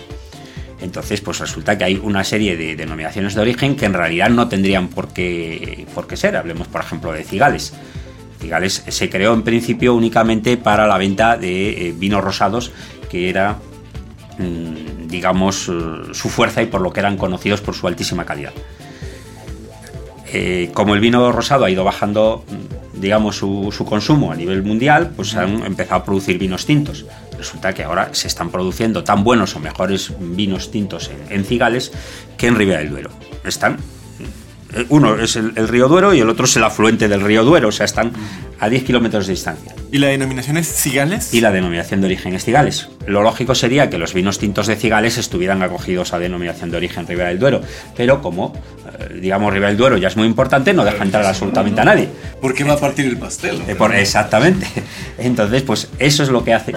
Entonces, 0.81 1.21
pues 1.21 1.39
resulta 1.39 1.77
que 1.77 1.85
hay 1.85 2.01
una 2.03 2.25
serie 2.25 2.57
de 2.57 2.75
denominaciones 2.75 3.35
de 3.35 3.41
origen 3.43 3.77
que 3.77 3.85
en 3.85 3.93
realidad 3.93 4.31
no 4.31 4.49
tendrían 4.49 4.89
por 4.89 5.09
qué, 5.09 5.87
por 5.95 6.07
qué 6.07 6.17
ser. 6.17 6.37
Hablemos, 6.37 6.69
por 6.69 6.81
ejemplo, 6.81 7.13
de 7.13 7.23
cigales. 7.23 7.75
Cigales 8.41 8.83
se 8.89 9.11
creó 9.11 9.35
en 9.35 9.43
principio 9.43 9.95
únicamente 9.95 10.57
para 10.57 10.87
la 10.87 10.99
venta 10.99 11.37
de 11.37 11.89
eh, 11.89 11.95
vinos 11.97 12.25
rosados 12.25 12.73
que 13.11 13.29
era, 13.29 13.59
mm, 14.39 15.09
digamos, 15.09 15.69
eh, 15.69 15.73
su 16.13 16.29
fuerza 16.29 16.63
y 16.63 16.67
por 16.67 16.81
lo 16.81 16.93
que 16.93 17.01
eran 17.01 17.17
conocidos 17.17 17.61
por 17.61 17.75
su 17.75 17.87
altísima 17.87 18.25
calidad. 18.25 18.53
Eh, 20.33 20.71
como 20.73 20.95
el 20.95 21.01
vino 21.01 21.33
rosado 21.33 21.65
ha 21.65 21.71
ido 21.71 21.85
bajando, 21.85 22.45
mm, 22.49 23.01
digamos, 23.01 23.37
su, 23.37 23.85
consumo 23.87 24.33
a 24.33 24.37
nivel 24.37 24.63
mundial, 24.63 25.13
pues 25.15 25.35
han 25.35 25.65
empezado 25.65 26.01
a 26.01 26.05
producir 26.05 26.39
vinos 26.39 26.65
tintos. 26.65 27.05
Resulta 27.37 27.73
que 27.75 27.83
ahora 27.83 28.11
se 28.13 28.29
están 28.29 28.51
produciendo 28.51 29.03
tan 29.03 29.25
buenos 29.25 29.57
o 29.57 29.61
mejores 29.61 30.13
vinos 30.19 30.71
tintos 30.71 31.11
en, 31.11 31.37
en 31.37 31.45
Cigales 31.45 31.93
que 32.37 32.47
en 32.47 32.55
Ribera 32.55 32.81
del 32.81 32.91
Duero. 32.91 33.11
Están 33.45 33.79
uno 34.89 35.17
es 35.17 35.37
el, 35.37 35.69
río 35.69 35.89
Duero 35.89 36.15
y 36.15 36.21
el 36.21 36.29
otro 36.29 36.45
es 36.45 36.57
el 36.57 36.65
afluente 36.65 37.09
del 37.09 37.21
río 37.21 37.45
Duero, 37.45 37.69
o 37.69 37.73
sea, 37.73 37.85
están 37.85 38.13
a 38.59 38.69
10 38.69 38.85
kilómetros 38.85 39.27
de 39.27 39.33
distancia. 39.33 39.75
¿Y 39.91 39.99
la 39.99 40.09
denominación 40.09 40.57
es 40.57 40.73
Cigales? 40.73 41.35
Y 41.35 41.41
la 41.41 41.51
denominación 41.51 42.01
de 42.01 42.07
origen 42.07 42.35
es 42.35 42.45
Cigales. 42.45 42.89
Lo 43.07 43.23
lógico 43.23 43.55
sería 43.55 43.91
que 43.91 43.99
los 43.99 44.15
vinos 44.15 44.39
tintos 44.39 44.67
de 44.67 44.77
Cigales 44.77 45.19
estuvieran 45.19 45.63
acogidos 45.63 46.13
a 46.13 46.19
denominación 46.19 46.71
de 46.71 46.77
origen 46.77 47.07
Ribera 47.07 47.31
del 47.31 47.39
Duero, 47.39 47.63
pero 47.97 48.23
como, 48.23 48.53
eh, 48.99 49.19
digamos, 49.21 49.53
Ribera 49.53 49.69
del 49.69 49.79
Duero 49.79 49.97
ya 49.97 50.09
es 50.09 50.17
muy 50.17 50.27
importante, 50.27 50.73
no 50.73 50.85
deja 50.85 51.03
entrar 51.03 51.25
absolutamente 51.25 51.81
a 51.81 51.85
nadie. 51.85 52.09
¿Por 52.41 52.55
qué 52.55 52.65
va 52.65 52.75
a 52.75 52.79
partir 52.79 53.07
el 53.07 53.17
pastel? 53.17 53.61
Eh, 53.67 53.77
exactamente. 53.95 54.67
Entonces, 55.19 55.63
pues 55.63 55.89
eso 55.99 56.23
es 56.23 56.29
lo 56.29 56.45
que 56.45 56.55
hace 56.55 56.75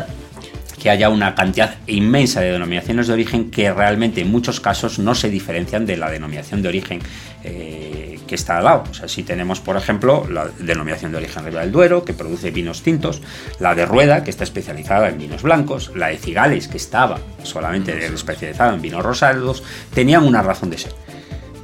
que 0.83 0.89
haya 0.89 1.07
una 1.07 1.33
cantidad 1.33 1.75
inmensa 1.87 2.41
de 2.41 2.51
denominaciones 2.51 3.07
de 3.07 3.13
origen 3.13 3.49
que 3.49 3.73
realmente 3.73 4.19
en 4.19 4.29
muchos 4.29 4.59
casos 4.59 4.99
no 4.99 5.15
se 5.15 5.29
diferencian 5.29 5.85
de 5.85 5.95
la 5.95 6.09
denominación 6.09 6.61
de 6.61 6.67
origen 6.67 6.99
eh, 7.43 8.19
que 8.27 8.35
está 8.35 8.57
al 8.57 8.63
lado. 8.63 8.83
O 8.89 8.93
sea, 8.93 9.07
si 9.07 9.23
tenemos, 9.23 9.59
por 9.59 9.77
ejemplo, 9.77 10.25
la 10.29 10.47
denominación 10.59 11.11
de 11.11 11.17
origen 11.17 11.43
Ribera 11.43 11.61
del 11.61 11.71
Duero, 11.71 12.05
que 12.05 12.13
produce 12.13 12.51
vinos 12.51 12.81
tintos, 12.81 13.21
la 13.59 13.75
de 13.75 13.85
Rueda, 13.85 14.23
que 14.23 14.29
está 14.29 14.43
especializada 14.43 15.09
en 15.09 15.17
vinos 15.17 15.43
blancos, 15.43 15.91
la 15.95 16.07
de 16.07 16.17
Cigales, 16.17 16.67
que 16.67 16.77
estaba 16.77 17.19
solamente 17.43 18.05
especializada 18.05 18.73
en 18.73 18.81
vinos 18.81 19.03
rosados, 19.03 19.63
tenían 19.93 20.23
una 20.23 20.41
razón 20.41 20.69
de 20.69 20.77
ser. 20.77 20.93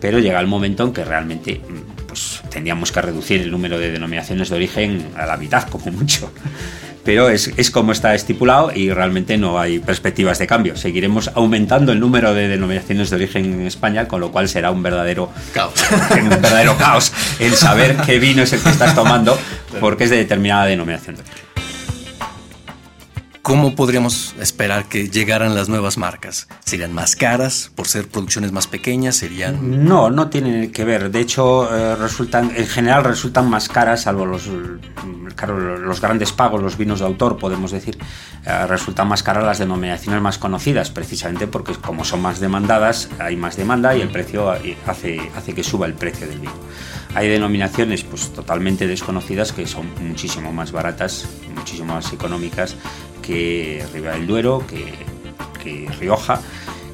Pero 0.01 0.19
llega 0.19 0.39
el 0.39 0.47
momento 0.47 0.83
en 0.83 0.93
que 0.93 1.03
realmente 1.03 1.61
mm, 1.67 2.07
pues, 2.07 2.41
tendríamos 2.49 2.91
que 2.91 3.01
reducir 3.01 3.41
el 3.41 3.51
número 3.51 3.79
de 3.79 3.91
denominaciones 3.91 4.49
de 4.49 4.55
origen 4.55 5.07
a 5.15 5.25
la 5.25 5.37
mitad, 5.37 5.67
como 5.69 5.91
mucho 5.91 6.31
pero 7.03 7.29
es, 7.29 7.51
es, 7.57 7.71
como 7.71 7.91
está 7.91 8.13
estipulado 8.13 8.71
y 8.73 8.91
realmente 8.91 9.37
no 9.37 9.59
hay 9.59 9.79
perspectivas 9.79 10.39
de 10.39 10.47
cambio. 10.47 10.75
Seguiremos 10.75 11.31
aumentando 11.35 11.91
el 11.91 11.99
número 11.99 12.33
de 12.33 12.47
denominaciones 12.47 13.09
de 13.09 13.15
origen 13.15 13.45
en 13.45 13.67
España, 13.67 14.07
con 14.07 14.21
lo 14.21 14.31
cual 14.31 14.49
será 14.49 14.71
un 14.71 14.83
verdadero 14.83 15.31
caos, 15.53 15.73
un 16.21 16.29
verdadero 16.29 16.77
caos 16.77 17.11
el 17.39 17.55
saber 17.55 17.97
qué 18.05 18.19
vino 18.19 18.43
es 18.43 18.53
el 18.53 18.61
que 18.61 18.69
estás 18.69 18.95
tomando 18.95 19.37
porque 19.79 20.05
es 20.05 20.09
de 20.09 20.17
determinada 20.17 20.65
denominación 20.65 21.15
de 21.15 21.21
origen. 21.21 21.48
¿Cómo 23.49 23.73
podríamos 23.73 24.35
esperar 24.39 24.85
que 24.85 25.09
llegaran 25.09 25.55
las 25.55 25.69
nuevas 25.69 25.97
marcas? 25.97 26.47
¿Serían 26.65 26.93
más 26.93 27.15
caras 27.15 27.71
por 27.73 27.87
ser 27.87 28.07
producciones 28.07 28.51
más 28.51 28.67
pequeñas? 28.67 29.15
¿Serían...? 29.15 29.87
No, 29.87 30.11
no 30.11 30.29
tienen 30.29 30.71
que 30.71 30.83
ver. 30.83 31.09
De 31.09 31.19
hecho, 31.19 31.67
eh, 31.75 31.95
resultan, 31.95 32.51
en 32.55 32.67
general 32.67 33.03
resultan 33.05 33.49
más 33.49 33.67
caras, 33.67 34.01
salvo 34.01 34.27
los, 34.27 34.47
los 34.47 35.99
grandes 35.99 36.31
pagos, 36.31 36.61
los 36.61 36.77
vinos 36.77 36.99
de 36.99 37.07
autor, 37.07 37.39
podemos 37.39 37.71
decir, 37.71 37.97
eh, 38.45 38.67
resultan 38.67 39.07
más 39.07 39.23
caras 39.23 39.43
las 39.43 39.57
denominaciones 39.57 40.21
más 40.21 40.37
conocidas, 40.37 40.91
precisamente 40.91 41.47
porque 41.47 41.73
como 41.73 42.05
son 42.05 42.21
más 42.21 42.39
demandadas, 42.39 43.09
hay 43.17 43.35
más 43.35 43.57
demanda 43.57 43.95
y 43.95 44.01
el 44.01 44.09
precio 44.09 44.51
hace, 44.85 45.31
hace 45.35 45.55
que 45.55 45.63
suba 45.63 45.87
el 45.87 45.95
precio 45.95 46.27
del 46.27 46.37
vino. 46.37 46.53
Hay 47.15 47.27
denominaciones 47.27 48.03
pues 48.03 48.31
totalmente 48.31 48.85
desconocidas 48.85 49.51
que 49.53 49.65
son 49.65 49.91
muchísimo 50.07 50.53
más 50.53 50.71
baratas, 50.71 51.25
muchísimo 51.55 51.95
más 51.95 52.13
económicas 52.13 52.75
que 53.29 53.85
Ribera 53.93 54.15
del 54.15 54.25
Duero, 54.25 54.63
que, 54.67 55.87
Rioja, 55.99 56.41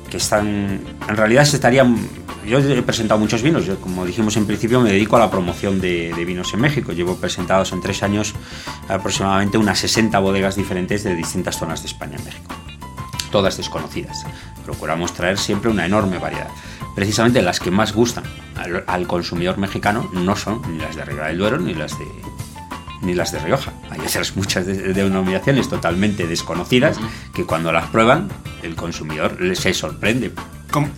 que 0.10 0.18
están, 0.18 0.82
en 1.08 1.16
realidad 1.16 1.46
se 1.46 1.56
estarían, 1.56 1.96
yo 2.46 2.60
he 2.60 2.82
presentado 2.82 3.18
muchos 3.22 3.42
vinos, 3.42 3.66
yo 3.66 3.80
como 3.80 4.06
dijimos 4.06 4.36
en 4.36 4.46
principio 4.46 4.82
me 4.82 4.92
dedico 4.92 5.16
a 5.16 5.20
la 5.20 5.32
promoción 5.32 5.80
de, 5.80 6.12
vinos 6.28 6.54
en 6.54 6.60
México, 6.60 6.92
llevo 6.92 7.16
presentados 7.16 7.72
en 7.72 7.80
tres 7.80 8.04
años 8.04 8.34
aproximadamente 8.90 9.58
unas 9.58 9.80
60 9.80 10.20
bodegas 10.20 10.58
diferentes 10.58 11.06
de 11.06 11.16
distintas 11.16 11.58
zonas 11.58 11.84
de 11.84 11.88
España 11.88 12.18
en 12.18 12.26
México, 12.26 12.54
todas 13.32 13.56
desconocidas. 13.56 14.26
Procuramos 14.66 15.14
traer 15.14 15.38
siempre 15.38 15.72
una 15.72 15.86
enorme 15.86 16.18
variedad. 16.18 16.50
Precisamente 16.96 17.42
las 17.42 17.62
que 17.62 17.72
más 17.72 17.94
gustan 17.94 18.26
al, 18.58 18.84
al 18.88 19.08
consumidor 19.08 19.58
mexicano 19.58 20.10
no 20.12 20.36
son 20.36 20.62
ni 20.70 20.80
las 20.80 20.98
de 20.98 21.06
Ribera 21.06 21.28
del 21.28 21.38
Duero 21.38 21.60
ni 21.60 21.74
las 21.74 21.98
de 21.98 22.06
ni 23.02 23.14
las 23.14 23.32
de 23.32 23.40
Rioja. 23.40 23.74
Hay 23.90 24.00
otras 24.00 24.36
muchas 24.36 24.66
denominaciones 24.66 25.70
totalmente 25.70 26.28
desconocidas 26.28 26.98
que 27.34 27.46
cuando 27.46 27.72
las 27.72 27.88
prueban 27.90 28.30
el 28.64 28.76
consumidor 28.76 29.38
se 29.56 29.74
sorprende. 29.74 30.32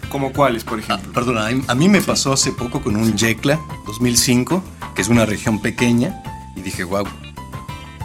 ¿Cómo, 0.10 0.34
cuáles, 0.34 0.64
por 0.64 0.80
ejemplo? 0.80 1.12
perdona, 1.14 1.50
a 1.68 1.76
mí 1.76 1.88
me 1.88 2.02
pasó 2.02 2.34
hace 2.34 2.52
poco 2.52 2.82
con 2.82 2.96
un 2.96 3.16
Yecla 3.16 3.60
2005, 3.86 4.64
que 4.96 5.04
es 5.04 5.10
una 5.10 5.26
región 5.26 5.62
pequeña, 5.62 6.24
y 6.56 6.62
dije, 6.62 6.84
wow, 6.84 7.06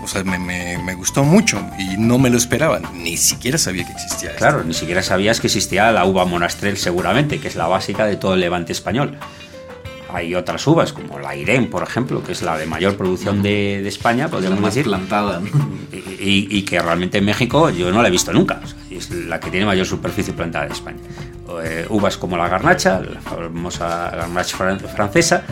o 0.03 0.07
sea, 0.07 0.23
me, 0.25 0.39
me, 0.39 0.95
gustó 0.95 1.25
mucho 1.25 1.65
y 1.79 1.97
no 1.97 2.19
me 2.19 2.29
lo 2.29 2.37
esperaba. 2.37 2.81
Ni 2.93 3.17
siquiera 3.17 3.57
sabía 3.57 3.87
que 3.87 3.93
existía. 3.93 4.35
Claro, 4.37 4.65
ni 4.65 4.75
siquiera 4.75 5.03
sabías 5.03 5.41
que 5.41 5.47
existía 5.47 5.91
la 5.93 6.05
uva 6.05 6.27
monastrel 6.27 6.77
seguramente, 6.77 7.41
que 7.41 7.49
es 7.49 7.57
la 7.57 7.69
básica 7.69 8.05
de 8.05 8.17
todo 8.17 8.35
el 8.35 8.41
levante 8.41 8.73
español 8.73 9.19
hay 10.13 10.35
otras 10.35 10.67
uvas, 10.67 10.93
como 10.93 11.19
la 11.19 11.35
Irene, 11.35 11.67
por 11.67 11.83
ejemplo, 11.83 12.23
que 12.23 12.33
es 12.33 12.43
la 12.43 12.57
de 12.57 12.67
mayor 12.67 12.97
producción 12.97 13.43
de, 13.43 13.87
España, 13.87 14.29
podríamos 14.29 14.59
la 14.59 14.67
más 14.67 14.75
decir. 14.75 14.89
plantada, 14.89 15.41
y, 15.93 16.63
que 16.63 16.81
realmente 16.81 17.19
en 17.19 17.25
México 17.25 17.71
yo 17.71 17.91
no 17.91 18.03
la 18.03 18.09
he 18.09 18.11
visto 18.11 18.33
nunca. 18.33 18.61
es 18.91 19.11
la 19.11 19.41
que 19.41 19.51
tiene 19.51 19.67
mayor 19.67 19.87
superficie 19.87 20.33
plantada 20.33 20.67
de 20.67 20.73
España. 20.73 20.99
Eh, 21.63 21.87
uvas 21.91 22.17
como 22.17 22.37
la 22.37 22.49
garnacha, 22.49 23.01
la 23.01 23.21
famosa 23.21 24.11
garnacha 24.11 24.57
francesa, 24.95 25.43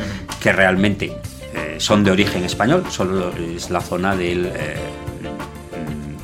que 0.41 0.53
realmente 0.53 1.13
eh, 1.55 1.77
son 1.79 2.05
de 2.05 2.11
origen 2.11 2.45
español, 2.45 2.85
solo 2.91 3.33
es 3.37 3.71
la 3.71 3.81
zona 3.81 4.17
del. 4.17 4.47
Eh, 4.47 4.77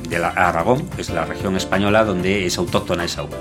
de 0.09 0.23
Aragón, 0.23 0.87
es 0.97 1.09
la 1.09 1.25
región 1.25 1.57
española 1.57 2.05
donde 2.05 2.45
es 2.45 2.57
autóctona 2.57 3.03
esa 3.03 3.23
uva. 3.23 3.37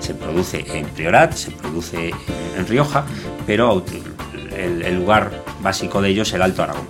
Se 0.00 0.14
produce 0.14 0.64
en 0.72 0.86
Priorat, 0.86 1.34
se 1.34 1.50
produce 1.50 2.10
en 2.56 2.66
Rioja, 2.66 3.04
pero 3.46 3.84
el, 4.56 4.94
lugar 4.96 5.44
básico 5.60 6.00
de 6.00 6.10
ellos 6.10 6.28
es 6.28 6.34
el 6.34 6.42
Alto 6.42 6.62
Aragón. 6.62 6.86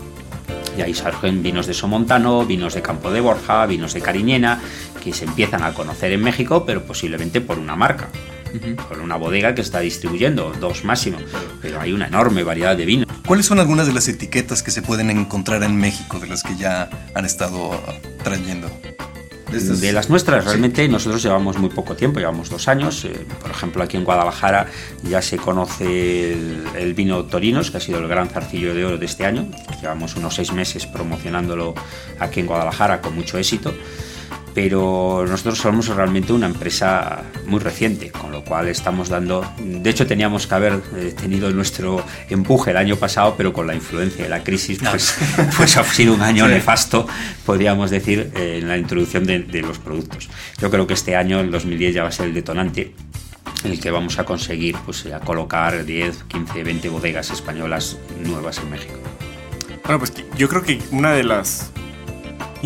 Y 0.77 0.83
ahí 0.83 0.95
surgen 0.95 1.43
vinos 1.43 1.67
de 1.67 1.75
Somontano, 1.75 2.45
vinos 2.45 2.75
de 2.75 2.83
Campo 2.83 3.11
de 3.11 3.21
Borja, 3.21 3.65
vinos 3.67 3.95
de 3.95 4.03
Cariñena, 4.03 4.61
que 5.03 5.13
se 5.13 5.25
empiezan 5.25 5.63
a 5.63 5.73
conocer 5.73 6.13
en 6.13 6.23
México, 6.23 6.65
pero 6.67 6.85
posiblemente 6.85 7.41
por 7.41 7.59
una 7.59 7.77
marca, 7.77 8.09
por 8.89 9.01
una 9.01 9.17
bodega 9.17 9.55
que 9.55 9.63
está 9.63 9.81
distribuyendo, 9.81 10.53
dos 10.61 10.85
máximo. 10.85 11.19
Pero 11.63 11.81
hay 11.81 11.93
una 11.93 12.09
enorme 12.09 12.43
variedad 12.43 12.77
de 12.77 12.85
vinos. 12.85 13.07
¿Cuáles 13.27 13.47
son 13.47 13.59
algunas 13.59 13.87
de 13.87 13.95
las 13.95 14.07
etiquetas 14.09 14.63
que 14.63 14.71
se 14.71 14.83
pueden 14.83 15.09
encontrar 15.11 15.63
en 15.63 15.77
México 15.77 16.19
de 16.19 16.27
las 16.27 16.43
que 16.43 16.57
ya 16.57 16.91
han 17.15 17.25
estado 17.25 17.71
trayendo? 18.23 18.71
De, 19.57 19.93
las 19.93 20.11
nuestras, 20.11 20.45
realmente 20.45 20.87
nosotros 20.89 21.23
llevamos 21.23 21.57
muy 21.59 21.71
poco 21.71 21.95
tiempo, 21.95 22.19
llevamos 22.19 22.51
dos 22.51 22.69
años. 22.69 23.05
Eh, 23.05 23.27
por 23.41 23.51
ejemplo, 23.51 23.83
aquí 23.83 23.97
en 23.97 24.05
Guadalajara 24.05 24.67
ya 25.03 25.23
se 25.23 25.39
conoce 25.39 26.33
el, 26.33 26.95
vino 26.95 27.25
Torinos, 27.25 27.71
que 27.71 27.79
ha 27.79 27.81
sido 27.81 27.99
el 27.99 28.09
gran 28.09 28.29
zarcillo 28.29 28.75
de 28.75 28.85
oro 28.85 28.99
de 28.99 29.07
este 29.07 29.25
año. 29.25 29.49
Llevamos 29.81 30.17
unos 30.17 30.35
seis 30.35 30.53
meses 30.53 30.87
promocionándolo 30.87 31.75
aquí 32.19 32.41
en 32.41 32.47
Guadalajara 32.47 33.01
con 33.01 33.15
mucho 33.15 33.39
éxito 33.39 33.75
pero 34.57 35.27
nosotros 35.29 35.59
somos 35.59 35.87
realmente 35.89 36.33
una 36.33 36.47
empresa 36.47 37.25
muy 37.47 37.61
reciente, 37.61 38.11
con 38.11 38.33
lo 38.33 38.43
cual 38.43 38.69
estamos 38.69 39.11
dando, 39.11 39.47
de 39.59 39.91
hecho 39.91 40.07
teníamos 40.07 40.47
que 40.47 40.55
haber 40.55 40.81
eh, 40.97 41.15
tenido 41.15 41.51
nuestro 41.51 42.03
empuje 42.31 42.71
el 42.71 42.79
año 42.79 42.97
pasado, 42.97 43.35
pero 43.37 43.53
con 43.53 43.67
la 43.67 43.75
influencia 43.75 44.25
de 44.25 44.31
la 44.31 44.43
crisis, 44.43 44.79
pues, 44.79 45.15
pues 45.59 45.77
ha 45.77 45.85
sido 45.85 46.15
un 46.15 46.23
año 46.23 46.49
nefasto, 46.49 47.07
podríamos 47.45 47.91
decir, 47.91 48.31
eh, 48.35 48.61
en 48.63 48.69
la 48.69 48.79
introducción 48.79 49.27
de, 49.27 49.41
los 49.61 49.79
productos. 49.79 50.31
Yo 50.59 50.71
creo 50.71 50.87
que 50.87 50.95
este 50.95 51.17
año, 51.17 51.41
el 51.41 51.51
2010, 51.51 51.95
ya 51.95 52.05
va 52.05 52.09
a 52.09 52.13
ser 52.13 52.25
el 52.25 52.33
detonante 52.33 52.95
en 53.63 53.73
el 53.73 53.79
que 53.79 53.91
vamos 53.91 54.19
a 54.19 54.25
conseguir 54.25 54.75
pues, 54.87 55.05
a 55.05 55.21
colocar 55.21 55.85
10, 55.85 56.25
15, 56.29 56.65
20 56.65 56.89
bodegas 56.89 57.31
españolas 57.31 57.99
nuevas 58.25 58.57
en 58.57 58.71
México. 58.71 58.95
Bueno, 59.85 59.99
pues 59.99 60.15
yo 60.39 60.49
creo 60.49 60.63
que 60.63 60.81
una 60.93 61.13
de 61.13 61.25
las 61.25 61.73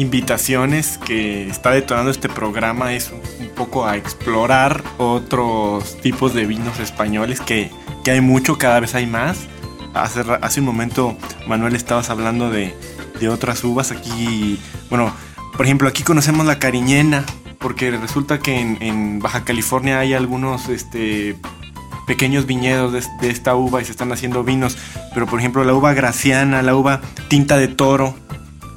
invitaciones 0.01 0.99
que 0.99 1.49
está 1.49 1.73
detonando 1.73 2.11
este 2.11 2.29
programa 2.29 2.95
es 2.95 3.13
un 3.13 3.49
poco 3.55 3.87
a 3.87 3.97
explorar 3.97 4.83
otros 4.99 6.01
tipos 6.01 6.35
de 6.35 6.47
vinos 6.47 6.81
españoles 6.81 7.41
que, 7.41 7.71
que 8.03 8.13
hay 8.13 8.21
mucho, 8.21 8.59
cada 8.59 8.81
vez 8.81 8.95
hay 8.95 9.07
más. 9.07 9.47
Hace, 9.93 10.23
hace 10.41 10.61
un 10.61 10.67
momento, 10.67 11.17
Manuel, 11.47 11.75
estabas 11.75 12.11
hablando 12.11 12.51
de, 12.51 12.75
de 13.21 13.29
otras 13.29 13.63
uvas. 13.63 13.93
Aquí, 13.93 14.59
bueno, 14.89 15.13
por 15.57 15.67
ejemplo, 15.67 15.89
aquí 15.89 16.03
conocemos 16.03 16.47
la 16.47 16.59
cariñena, 16.59 17.25
porque 17.59 17.91
resulta 17.91 18.39
que 18.39 18.59
en, 18.59 19.19
Baja 19.21 19.45
California 19.45 20.01
hay 20.01 20.15
algunos 20.15 20.69
este, 20.69 21.37
pequeños 22.07 22.47
viñedos 22.47 22.93
de, 22.93 23.31
esta 23.31 23.55
uva 23.55 23.83
y 23.83 23.85
se 23.85 23.91
están 23.93 24.11
haciendo 24.13 24.43
vinos. 24.43 24.79
Pero 25.13 25.27
por 25.27 25.39
ejemplo, 25.39 25.63
la 25.65 25.75
uva 25.75 25.93
graciana, 25.93 26.63
la 26.63 26.75
uva 26.75 27.03
tinta 27.29 27.59
de 27.59 27.69
toro, 27.69 28.15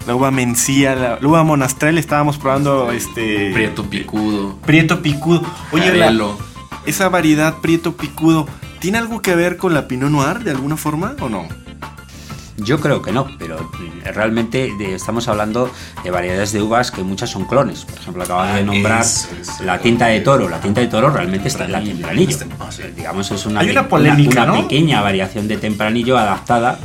la 0.08 0.16
uva 0.16 0.32
mencía, 0.32 0.96
la, 0.96 1.20
uva 1.22 1.44
monastrel, 1.44 1.98
estábamos 1.98 2.38
probando 2.38 2.92
este. 2.92 3.52
Prieto 3.54 3.84
picudo. 3.86 4.58
Prieto 4.66 5.02
picudo. 5.02 5.44
Oye, 5.72 5.92
esa 6.86 7.10
variedad 7.10 7.62
prieto 7.62 7.96
picudo, 7.96 8.48
¿tiene 8.80 8.98
algo 8.98 9.22
que 9.22 9.36
ver 9.36 9.58
con 9.58 9.74
la 9.74 9.88
Pinot 9.88 10.10
Noir 10.10 10.40
de 10.40 10.52
alguna 10.52 10.78
forma 10.78 11.16
o 11.22 11.30
no? 11.30 11.48
Yo 12.58 12.80
creo 12.80 13.02
que 13.02 13.12
no, 13.12 13.28
pero 13.40 13.72
realmente 14.04 14.72
estamos 14.94 15.28
hablando 15.28 15.72
de 16.04 16.12
variedades 16.12 16.52
de 16.52 16.62
uvas 16.62 16.92
que 16.92 17.02
muchas 17.02 17.32
son 17.32 17.46
clones. 17.46 17.84
Por 17.86 17.98
ejemplo, 17.98 18.24
acabas 18.24 18.54
de 18.54 18.60
ah, 18.60 18.64
nombrar 18.64 19.06
la 19.66 19.80
tinta 19.80 20.08
de 20.08 20.20
toro. 20.20 20.48
La 20.48 20.60
tinta 20.60 20.80
de 20.80 20.88
toro 20.88 21.10
realmente 21.10 21.48
está 21.48 21.66
en 21.66 21.72
la 21.72 21.82
tempranillo. 21.82 22.38
Digamos, 22.96 23.32
es 23.32 23.46
una, 23.48 23.62
pequeña 23.62 25.02
variación 25.02 25.48
de 25.48 25.58
tempranillo 25.58 26.18
adaptada. 26.18 26.78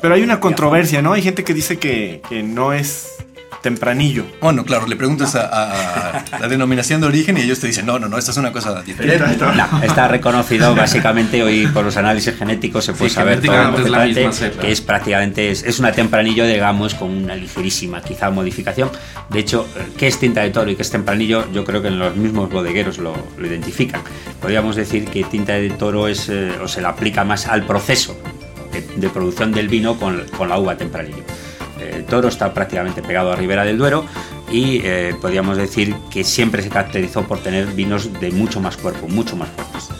Pero 0.00 0.14
hay 0.14 0.22
una 0.22 0.40
controversia, 0.40 1.02
¿no? 1.02 1.12
Hay 1.12 1.22
gente 1.22 1.44
que 1.44 1.54
dice 1.54 1.78
que, 1.78 2.22
que 2.28 2.42
no 2.42 2.72
es 2.72 3.18
tempranillo. 3.62 4.24
Bueno, 4.40 4.64
claro, 4.64 4.86
le 4.86 4.96
preguntas 4.96 5.34
a, 5.34 6.24
la 6.40 6.48
denominación 6.48 7.00
de 7.00 7.06
origen 7.06 7.36
y 7.38 7.42
ellos 7.42 7.60
te 7.60 7.66
dicen, 7.66 7.86
no, 7.86 7.98
no, 7.98 8.08
no, 8.08 8.18
esta 8.18 8.30
es 8.30 8.36
una 8.36 8.52
cosa 8.52 8.82
diferente. 8.82 9.24
está 9.82 10.08
reconocido 10.08 10.74
básicamente 10.76 11.42
hoy 11.42 11.66
por 11.66 11.84
los 11.84 11.96
análisis 11.96 12.36
genéticos, 12.36 12.84
se 12.84 12.92
puede 12.92 13.10
saber 13.10 13.40
todo 13.40 13.54
que 14.60 14.72
es 14.72 14.80
prácticamente, 14.80 15.50
es, 15.50 15.78
una 15.78 15.92
tempranillo, 15.92 16.46
digamos, 16.46 16.94
con 16.94 17.10
una 17.10 17.34
ligerísima 17.34 18.00
quizá 18.00 18.30
modificación. 18.30 18.90
De 19.28 19.40
hecho, 19.40 19.66
¿qué 19.96 20.06
es 20.06 20.18
tinta 20.18 20.42
de 20.42 20.50
toro 20.50 20.70
y 20.70 20.76
qué 20.76 20.82
es 20.82 20.90
tempranillo? 20.90 21.50
Yo 21.52 21.64
creo 21.64 21.82
que 21.82 21.88
en 21.88 21.98
los 21.98 22.16
mismos 22.16 22.50
bodegueros 22.50 22.98
lo, 22.98 23.14
identifican. 23.38 24.02
Podríamos 24.40 24.76
decir 24.76 25.06
que 25.06 25.24
tinta 25.24 25.54
de 25.54 25.70
toro 25.70 26.08
es, 26.08 26.28
eh, 26.28 26.52
o 26.62 26.68
se 26.68 26.80
le 26.80 26.88
aplica 26.88 27.24
más 27.24 27.46
al 27.46 27.64
proceso 27.64 28.16
de, 28.96 29.08
producción 29.08 29.52
del 29.52 29.68
vino 29.68 29.98
con, 29.98 30.24
con 30.36 30.48
la 30.48 30.58
uva 30.58 30.76
tempranillo. 30.76 31.22
El 31.80 32.04
toro 32.04 32.28
está 32.28 32.52
prácticamente 32.52 33.02
pegado 33.02 33.32
a 33.32 33.36
Ribera 33.36 33.64
del 33.64 33.78
Duero 33.78 34.04
y 34.50 34.80
eh, 34.84 35.14
podríamos 35.20 35.56
decir 35.56 35.94
que 36.10 36.24
siempre 36.24 36.62
se 36.62 36.68
caracterizó 36.68 37.22
por 37.22 37.38
tener 37.38 37.66
vinos 37.66 38.12
de 38.20 38.30
mucho 38.30 38.60
más 38.60 38.76
cuerpo, 38.76 39.08
mucho 39.08 39.36
más 39.36 39.48
fuertes. 39.50 39.97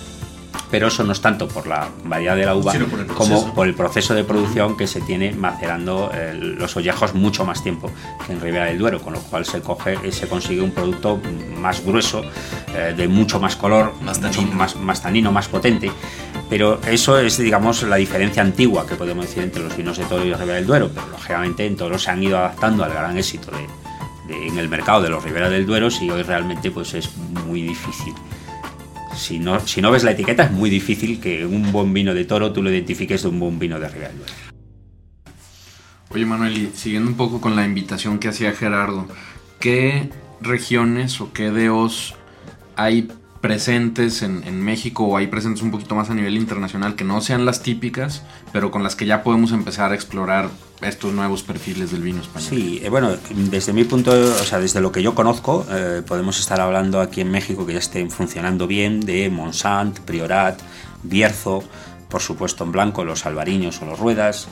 Pero 0.70 0.88
eso 0.88 1.04
no 1.04 1.12
es 1.12 1.20
tanto 1.20 1.48
por 1.48 1.66
la 1.66 1.88
variedad 2.04 2.36
de 2.36 2.44
la 2.44 2.54
uva 2.54 2.74
como 3.16 3.54
por 3.54 3.66
el 3.66 3.74
proceso 3.74 4.14
de 4.14 4.24
producción 4.24 4.76
que 4.76 4.86
se 4.86 5.00
tiene 5.00 5.32
macerando 5.32 6.10
eh, 6.12 6.34
los 6.34 6.76
ollejos 6.76 7.14
mucho 7.14 7.44
más 7.44 7.62
tiempo 7.62 7.90
que 8.26 8.32
en 8.32 8.40
Ribera 8.40 8.66
del 8.66 8.78
Duero, 8.78 9.00
con 9.00 9.14
lo 9.14 9.20
cual 9.20 9.44
se, 9.44 9.60
coge, 9.60 9.98
eh, 10.02 10.12
se 10.12 10.28
consigue 10.28 10.60
un 10.60 10.72
producto 10.72 11.20
más 11.58 11.84
grueso, 11.84 12.22
de 12.96 13.08
mucho 13.08 13.40
más 13.40 13.56
color, 13.56 13.92
más 14.02 14.20
más, 14.52 14.76
más 14.76 15.02
tanino, 15.02 15.32
más 15.32 15.48
potente 15.48 15.90
pero 16.48 16.80
eso 16.86 17.18
es, 17.18 17.36
digamos, 17.36 17.82
la 17.82 17.96
diferencia 17.96 18.42
antigua 18.42 18.86
que 18.86 18.94
podemos 18.94 19.26
decir 19.26 19.42
entre 19.42 19.62
los 19.62 19.76
vinos 19.76 19.98
de 19.98 20.04
Toro 20.04 20.24
y 20.24 20.32
Ribera 20.32 20.54
del 20.54 20.66
Duero, 20.66 20.90
pero 20.94 21.06
lógicamente 21.08 21.66
en 21.66 21.76
Toro 21.76 21.98
se 21.98 22.10
han 22.10 22.22
ido 22.22 22.38
adaptando 22.38 22.84
al 22.84 22.92
gran 22.92 23.18
éxito 23.18 23.50
de, 23.50 24.46
en 24.46 24.58
el 24.58 24.68
mercado 24.68 25.02
de 25.02 25.10
los 25.10 25.22
Ribera 25.22 25.50
del 25.50 25.66
Duero 25.66 25.88
y 26.00 26.10
hoy 26.10 26.22
realmente 26.22 26.70
pues 26.70 26.94
es 26.94 27.14
muy 27.16 27.62
difícil. 27.62 28.14
Si 29.18 29.38
no, 29.38 29.60
si 29.60 29.82
no 29.82 29.90
ves 29.90 30.04
la 30.04 30.12
etiqueta 30.12 30.44
es 30.44 30.52
muy 30.52 30.70
difícil 30.70 31.20
que 31.20 31.44
un 31.44 31.72
buen 31.72 31.92
vino 31.92 32.14
de 32.14 32.24
Toro 32.24 32.52
tú 32.52 32.62
lo 32.62 32.70
identifiques 32.70 33.22
de 33.22 33.28
un 33.28 33.40
buen 33.40 33.58
vino 33.58 33.78
de 33.78 33.88
Ribera. 33.88 34.12
Oye 36.10 36.24
Manuel, 36.24 36.56
y 36.56 36.70
siguiendo 36.74 37.10
un 37.10 37.16
poco 37.16 37.40
con 37.40 37.56
la 37.56 37.66
invitación 37.66 38.18
que 38.18 38.28
hacía 38.28 38.52
Gerardo, 38.52 39.06
¿qué 39.60 40.08
regiones 40.40 41.20
o 41.20 41.32
qué 41.32 41.50
DOs 41.50 42.14
hay 42.76 43.08
presentes 43.40 44.22
en, 44.22 44.62
México 44.62 45.04
o 45.04 45.16
hay 45.16 45.26
presentes 45.26 45.62
un 45.62 45.70
poquito 45.70 45.94
más 45.94 46.10
a 46.10 46.14
nivel 46.14 46.36
internacional 46.36 46.96
que 46.96 47.04
no 47.04 47.20
sean 47.20 47.44
las 47.44 47.62
típicas, 47.62 48.22
pero 48.52 48.70
con 48.70 48.82
las 48.82 48.96
que 48.96 49.06
ya 49.06 49.22
podemos 49.22 49.52
empezar 49.52 49.92
a 49.92 49.94
explorar 49.94 50.50
estos 50.80 51.12
nuevos 51.12 51.42
perfiles 51.42 51.90
del 51.90 52.02
vino 52.02 52.20
español. 52.20 52.48
Sí, 52.48 52.80
eh, 52.82 52.88
bueno, 52.88 53.16
desde 53.30 53.72
mi 53.72 53.84
punto, 53.84 54.12
o 54.12 54.44
sea, 54.44 54.58
desde 54.58 54.80
lo 54.80 54.92
que 54.92 55.02
yo 55.02 55.14
conozco, 55.14 55.66
eh, 55.70 56.02
podemos 56.06 56.38
estar 56.38 56.60
hablando 56.60 57.00
aquí 57.00 57.20
en 57.20 57.30
México 57.30 57.66
que 57.66 57.72
ya 57.72 57.78
estén 57.78 58.10
funcionando 58.10 58.66
bien 58.66 59.00
de 59.00 59.28
Monsant, 59.30 59.98
Priorat, 60.00 60.60
Bierzo, 61.02 61.64
por 62.08 62.22
supuesto 62.22 62.64
en 62.64 62.72
blanco 62.72 63.04
los 63.04 63.26
albariños 63.26 63.82
o 63.82 63.86
los 63.86 63.98
ruedas, 63.98 64.48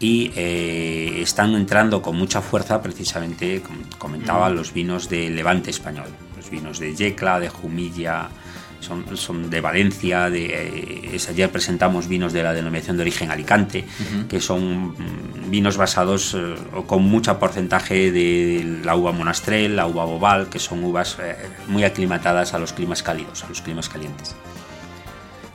y 0.00 0.32
eh, 0.34 1.20
están 1.22 1.54
entrando 1.54 2.02
con 2.02 2.16
mucha 2.16 2.40
fuerza 2.40 2.82
precisamente, 2.82 3.62
como 3.62 3.80
comentaba, 3.98 4.50
los 4.50 4.72
vinos 4.72 5.08
de 5.08 5.30
Levante 5.30 5.70
español 5.70 6.08
vinos 6.50 6.78
de 6.78 6.94
Yecla, 6.94 7.40
de 7.40 7.48
Jumilla, 7.48 8.28
son, 8.84 9.16
son, 9.16 9.50
de 9.50 9.60
Valencia, 9.60 10.30
de, 10.30 11.12
eh, 11.12 11.18
ayer 11.28 11.50
presentamos 11.50 12.06
vinos 12.08 12.32
de 12.32 12.42
la 12.42 12.52
denominación 12.52 12.96
de 12.96 13.02
origen 13.02 13.30
Alicante, 13.30 13.84
que 14.28 14.40
son 14.40 14.90
mm, 14.90 15.50
vinos 15.50 15.76
basados 15.76 16.34
eh, 16.34 16.54
con 16.86 17.02
mucho 17.02 17.38
porcentaje 17.38 18.12
de 18.12 18.80
la 18.84 18.94
uva 18.94 19.12
monastrel, 19.12 19.76
la 19.76 19.86
uva 19.86 20.04
bobal, 20.04 20.48
que 20.48 20.58
son 20.58 20.84
uvas 20.84 21.16
eh, 21.20 21.36
muy 21.68 21.84
aclimatadas 21.84 22.54
a 22.54 22.58
los 22.58 22.72
climas 22.72 23.02
cálidos, 23.02 23.44
a 23.44 23.48
los 23.48 23.60
climas 23.62 23.88
calientes. 23.88 24.36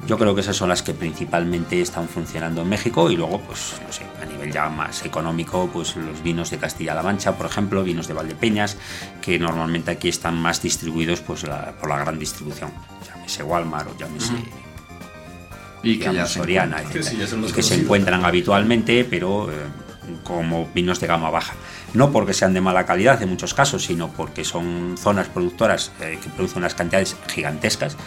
Yo 0.08 0.18
creo 0.18 0.34
que 0.34 0.42
esas 0.42 0.56
son 0.56 0.70
las 0.70 0.82
que 0.82 0.94
principalmente 0.94 1.82
están 1.82 2.08
funcionando 2.08 2.62
en 2.62 2.70
México 2.70 3.12
y 3.12 3.18
luego, 3.18 3.42
pues, 3.42 3.76
no 3.86 3.92
sé, 3.92 4.06
a 4.22 4.26
nivel 4.26 4.52
ya 4.52 4.70
más 4.70 5.06
económico, 5.06 5.70
pues 5.72 5.96
los 5.98 6.24
vinos 6.24 6.50
de 6.52 6.58
Castilla-La 6.58 7.04
Mancha, 7.04 7.38
por 7.38 7.46
ejemplo, 7.46 7.84
vinos 7.84 8.08
de 8.08 8.13
Valdepeñas, 8.13 8.78
que 9.22 9.38
normalmente 9.38 9.92
aquí 9.92 10.08
están 10.08 10.42
más 10.42 10.62
distribuidos 10.62 11.20
pues, 11.20 11.46
por 11.80 11.89
la 11.89 12.00
gran 12.00 12.18
distribución, 12.18 12.72
llámese 13.30 13.44
Walmart 13.44 13.89
o 13.92 13.98
llámese... 13.98 14.34
Y 15.82 15.98
que 15.98 16.13
ya 16.13 16.26
Soriana, 16.26 16.84
que, 16.84 17.00
que 17.00 17.63
se 17.63 17.76
encuentran 17.76 18.26
habitualmente, 18.26 19.06
pero 19.06 19.50
eh, 19.50 19.56
como 20.24 20.67
vinos 20.74 21.00
de 21.00 21.08
gama 21.08 21.30
baja. 21.30 21.54
No 21.93 22.12
porque 22.12 22.34
sean 22.34 22.54
de 22.54 22.62
mala 22.62 22.86
calidad 22.86 23.22
en 23.22 23.30
muchos 23.30 23.54
casos, 23.54 23.84
sino 23.84 24.10
porque 24.10 24.43
son 24.43 24.95
zonas 24.98 25.28
productoras 25.28 25.91
eh, 26.02 26.19
que 26.22 26.30
producen 26.30 26.60
unas 26.60 26.76
cantidades 26.76 27.15
gigantescas 27.28 27.98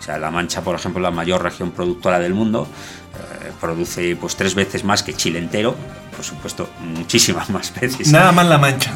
o 0.00 0.02
sea, 0.02 0.18
La 0.18 0.30
Mancha, 0.30 0.62
por 0.62 0.74
ejemplo, 0.74 1.02
la 1.02 1.10
mayor 1.10 1.42
región 1.42 1.72
productora 1.72 2.18
del 2.18 2.32
mundo, 2.32 2.66
eh, 3.14 3.52
produce 3.60 4.16
pues 4.16 4.34
tres 4.34 4.54
veces 4.54 4.82
más 4.82 5.02
que 5.02 5.12
Chile 5.12 5.38
entero, 5.38 5.76
por 6.16 6.24
supuesto, 6.24 6.70
muchísimas 6.80 7.50
más 7.50 7.72
veces. 7.78 8.10
Nada 8.10 8.32
más 8.32 8.46
La 8.46 8.56
Mancha. 8.56 8.94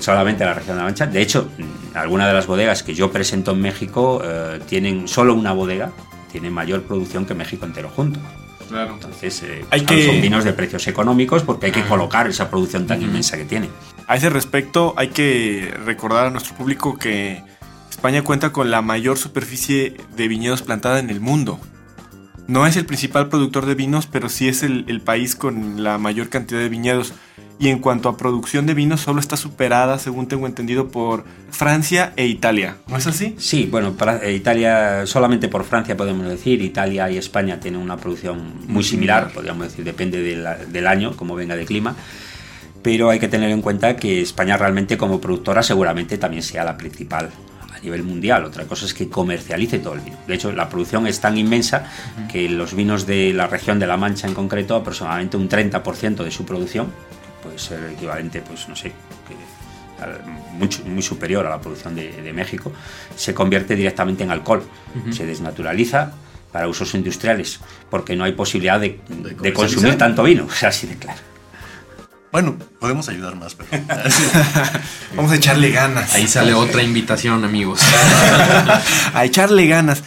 solamente 0.00 0.46
la 0.46 0.54
región 0.54 0.76
de 0.76 0.80
La 0.80 0.84
Mancha. 0.84 1.06
De 1.06 1.20
hecho, 1.20 1.50
algunas 1.92 2.28
de 2.28 2.32
las 2.32 2.46
bodegas 2.46 2.82
que 2.82 2.94
yo 2.94 3.12
presento 3.12 3.52
en 3.52 3.60
México 3.60 4.22
eh, 4.24 4.58
tienen 4.66 5.06
solo 5.06 5.34
una 5.34 5.52
bodega, 5.52 5.92
tiene 6.32 6.48
mayor 6.48 6.82
producción 6.84 7.26
que 7.26 7.34
México 7.34 7.66
entero 7.66 7.90
junto. 7.94 8.18
Claro. 8.68 8.94
Entonces, 8.94 9.42
eh, 9.42 9.64
hay 9.70 9.84
que... 9.84 10.06
son 10.06 10.20
vinos 10.20 10.44
de 10.44 10.52
precios 10.52 10.86
económicos 10.86 11.42
porque 11.42 11.66
hay 11.66 11.72
que 11.72 11.84
colocar 11.84 12.28
esa 12.28 12.50
producción 12.50 12.86
tan 12.86 13.02
inmensa 13.02 13.36
que 13.36 13.44
tiene. 13.44 13.68
A 14.06 14.16
ese 14.16 14.30
respecto, 14.30 14.94
hay 14.96 15.08
que 15.08 15.74
recordar 15.84 16.26
a 16.26 16.30
nuestro 16.30 16.54
público 16.54 16.98
que 16.98 17.42
España 17.90 18.22
cuenta 18.22 18.52
con 18.52 18.70
la 18.70 18.80
mayor 18.80 19.18
superficie 19.18 19.96
de 20.16 20.28
viñedos 20.28 20.62
plantada 20.62 20.98
en 20.98 21.10
el 21.10 21.20
mundo. 21.20 21.58
No 22.46 22.66
es 22.66 22.76
el 22.76 22.86
principal 22.86 23.28
productor 23.28 23.66
de 23.66 23.74
vinos, 23.74 24.06
pero 24.06 24.28
sí 24.28 24.48
es 24.48 24.62
el, 24.62 25.00
país 25.02 25.36
con 25.36 25.82
la 25.82 25.98
mayor 25.98 26.28
cantidad 26.28 26.60
de 26.60 26.68
viñedos. 26.68 27.12
Y 27.60 27.68
en 27.68 27.80
cuanto 27.80 28.08
a 28.08 28.16
producción 28.16 28.66
de 28.66 28.74
vinos, 28.74 29.00
solo 29.00 29.18
está 29.18 29.36
superada, 29.36 29.98
según 29.98 30.28
tengo 30.28 30.46
entendido, 30.46 30.88
por 30.88 31.24
Francia 31.50 32.12
e 32.16 32.26
Italia. 32.26 32.76
¿No 32.86 32.96
es 32.96 33.06
así? 33.06 33.34
Sí, 33.38 33.68
bueno, 33.70 33.94
para 33.94 34.24
eh, 34.24 34.32
Italia, 34.32 35.06
solamente 35.06 35.48
por 35.48 35.64
Francia 35.64 35.96
podemos 35.96 36.28
decir. 36.28 36.62
Italia 36.62 37.10
y 37.10 37.16
España 37.16 37.58
tienen 37.58 37.80
una 37.80 37.96
producción 37.96 38.54
muy 38.68 38.84
similar, 38.84 39.32
podríamos 39.32 39.68
decir, 39.68 39.84
depende 39.84 40.22
del 40.22 40.86
año, 40.86 41.16
como 41.16 41.34
venga 41.34 41.56
de 41.56 41.64
clima 41.64 41.96
pero 42.82 43.10
hay 43.10 43.18
que 43.18 43.28
tener 43.28 43.50
en 43.50 43.60
cuenta 43.60 43.96
que 43.96 44.22
España 44.22 44.56
realmente 44.56 44.96
como 44.96 45.20
productora 45.20 45.62
seguramente 45.62 46.16
también 46.16 46.42
sea 46.42 46.64
la 46.64 46.76
principal 46.76 47.30
a 47.74 47.80
nivel 47.80 48.02
mundial. 48.02 48.44
Otra 48.44 48.64
cosa 48.64 48.86
es 48.86 48.94
que 48.94 49.08
comercialice 49.08 49.78
todo 49.78 49.94
el 49.94 50.00
vino. 50.00 50.16
De 50.26 50.34
hecho, 50.34 50.52
la 50.52 50.68
producción 50.68 51.06
es 51.06 51.20
tan 51.20 51.36
inmensa 51.38 51.90
que 52.30 52.48
los 52.48 52.74
vinos 52.74 53.06
de 53.06 53.32
la 53.32 53.46
región 53.46 53.78
de 53.78 53.86
La 53.86 53.96
Mancha 53.96 54.26
en 54.26 54.34
concreto, 54.34 54.74
aproximadamente 54.74 55.36
un 55.36 55.48
30% 55.48 56.24
de 56.24 56.30
su 56.30 56.44
producción, 56.44 56.88
puede 57.48 57.58
ser 57.58 57.92
equivalente, 57.94 58.42
pues 58.42 58.68
no 58.68 58.76
sé, 58.76 58.92
mucho, 60.52 60.84
muy 60.84 61.02
superior 61.02 61.46
a 61.46 61.50
la 61.50 61.60
producción 61.60 61.94
de, 61.94 62.32
México, 62.34 62.72
se 63.16 63.32
convierte 63.32 63.74
directamente 63.74 64.22
en 64.22 64.30
alcohol. 64.30 64.62
Se 65.10 65.24
desnaturaliza 65.24 66.12
para 66.52 66.68
usos 66.68 66.94
industriales, 66.94 67.60
porque 67.90 68.16
no 68.16 68.24
hay 68.24 68.32
posibilidad 68.32 68.78
de, 68.78 69.00
consumir 69.54 69.96
tanto 69.96 70.22
vino, 70.22 70.46
así 70.62 70.86
de 70.86 70.96
claro. 70.96 71.20
Bueno, 72.30 72.58
podemos 72.78 73.08
ayudar 73.08 73.36
más, 73.36 73.54
pero. 73.54 73.70
Vamos 75.16 75.32
a 75.32 75.36
echarle 75.36 75.70
ganas. 75.70 76.14
Ahí 76.14 76.28
sale 76.28 76.52
otra 76.52 76.82
invitación, 76.82 77.42
amigos. 77.42 77.80
a 79.14 79.24
echarle 79.24 79.66
ganas. 79.66 80.02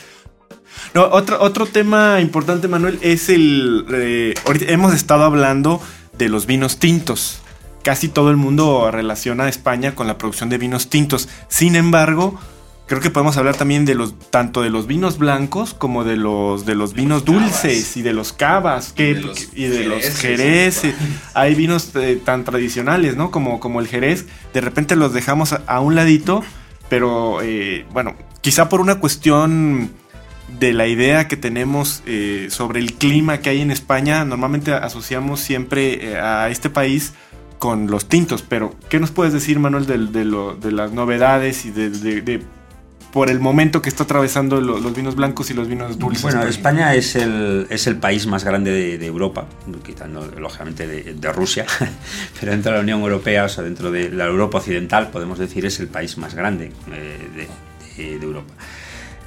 No, 0.93 1.05
otro, 1.05 1.41
otro 1.41 1.65
tema 1.65 2.21
importante, 2.21 2.67
Manuel, 2.67 2.99
es 3.01 3.29
el. 3.29 3.87
eh, 3.91 4.35
hemos 4.67 4.93
estado 4.93 5.23
hablando 5.23 5.81
de 6.21 6.29
los 6.29 6.45
vinos 6.45 6.77
tintos. 6.77 7.39
Casi 7.83 8.07
todo 8.07 8.29
el 8.29 8.37
mundo 8.37 8.91
relaciona 8.91 9.45
a 9.45 9.49
España 9.49 9.95
con 9.95 10.05
la 10.05 10.17
producción 10.19 10.49
de 10.49 10.59
vinos 10.59 10.87
tintos. 10.87 11.27
Sin 11.47 11.75
embargo, 11.75 12.39
creo 12.85 13.01
que 13.01 13.09
podemos 13.09 13.37
hablar 13.37 13.55
también 13.55 13.85
de 13.85 13.95
los 13.95 14.13
tanto 14.29 14.61
de 14.61 14.69
los 14.69 14.85
vinos 14.85 15.17
blancos 15.17 15.73
como 15.73 16.03
de 16.03 16.17
los 16.17 16.65
de 16.67 16.75
los 16.75 16.93
vinos 16.93 17.25
dulces 17.25 17.97
y 17.97 18.03
de 18.03 18.13
los 18.13 18.33
cavas 18.33 18.93
que, 18.93 19.09
Y 19.09 19.13
de 19.15 19.21
los 19.21 19.47
y 19.55 19.63
de 19.65 19.83
los 19.85 20.01
jereces. 20.03 20.81
jerez. 20.93 20.95
Hay 21.33 21.55
vinos 21.55 21.89
eh, 21.95 22.21
tan 22.23 22.43
tradicionales, 22.43 23.15
¿no? 23.17 23.31
Como, 23.31 23.59
como 23.59 23.79
el 23.79 23.87
jerez. 23.87 24.27
De 24.53 24.61
repente 24.61 24.95
los 24.95 25.11
dejamos 25.13 25.53
a, 25.53 25.63
a 25.65 25.79
un 25.79 25.95
ladito, 25.95 26.43
pero 26.87 27.41
eh, 27.41 27.87
bueno, 27.91 28.15
quizá 28.41 28.69
por 28.69 28.79
una 28.79 28.99
cuestión 28.99 29.89
de 30.59 30.73
la 30.73 30.87
idea 30.87 31.27
que 31.27 31.37
tenemos 31.37 32.03
eh, 32.05 32.47
sobre 32.49 32.79
el 32.79 32.93
clima 32.93 33.39
que 33.39 33.49
hay 33.49 33.61
en 33.61 33.71
España, 33.71 34.23
normalmente 34.25 34.71
asociamos 34.73 35.39
siempre 35.39 36.11
eh, 36.11 36.17
a 36.19 36.49
este 36.49 36.69
país 36.69 37.13
con 37.59 37.87
los 37.91 38.07
tintos, 38.09 38.41
pero 38.41 38.75
¿qué 38.89 38.99
nos 38.99 39.11
puedes 39.11 39.33
decir, 39.33 39.59
Manuel, 39.59 39.85
de, 39.85 40.25
lo- 40.25 40.55
de 40.55 40.71
las 40.71 40.91
novedades 40.93 41.65
y 41.65 41.71
de, 41.71 42.41
por 43.13 43.29
el 43.29 43.39
momento 43.39 43.81
que 43.81 43.89
está 43.89 44.03
atravesando 44.03 44.59
lo- 44.61 44.79
los 44.79 44.95
vinos 44.95 45.15
blancos 45.15 45.51
y 45.51 45.53
los 45.53 45.67
vinos 45.67 45.99
dulces? 45.99 46.23
Bueno, 46.23 46.43
España 46.43 46.95
es 46.95 47.15
el, 47.15 47.67
es 47.69 47.85
el 47.87 47.97
país 47.97 48.25
más 48.25 48.43
grande 48.43 48.97
de, 48.97 49.05
Europa, 49.05 49.45
quitando 49.85 50.25
lógicamente 50.39 50.87
de, 50.87 51.13
de 51.13 51.31
Rusia, 51.33 51.65
pero 52.39 52.51
dentro 52.51 52.71
de 52.71 52.77
la 52.79 52.83
Unión 52.83 53.01
Europea, 53.01 53.43
o 53.45 53.49
sea, 53.49 53.63
dentro 53.63 53.91
de 53.91 54.09
la 54.09 54.25
Europa 54.25 54.57
occidental, 54.57 55.09
podemos 55.11 55.37
decir 55.37 55.65
es 55.65 55.79
el 55.79 55.87
país 55.87 56.17
más 56.17 56.33
grande 56.33 56.71
eh, 56.91 57.47
de 57.97 58.13
Europa. 58.25 58.53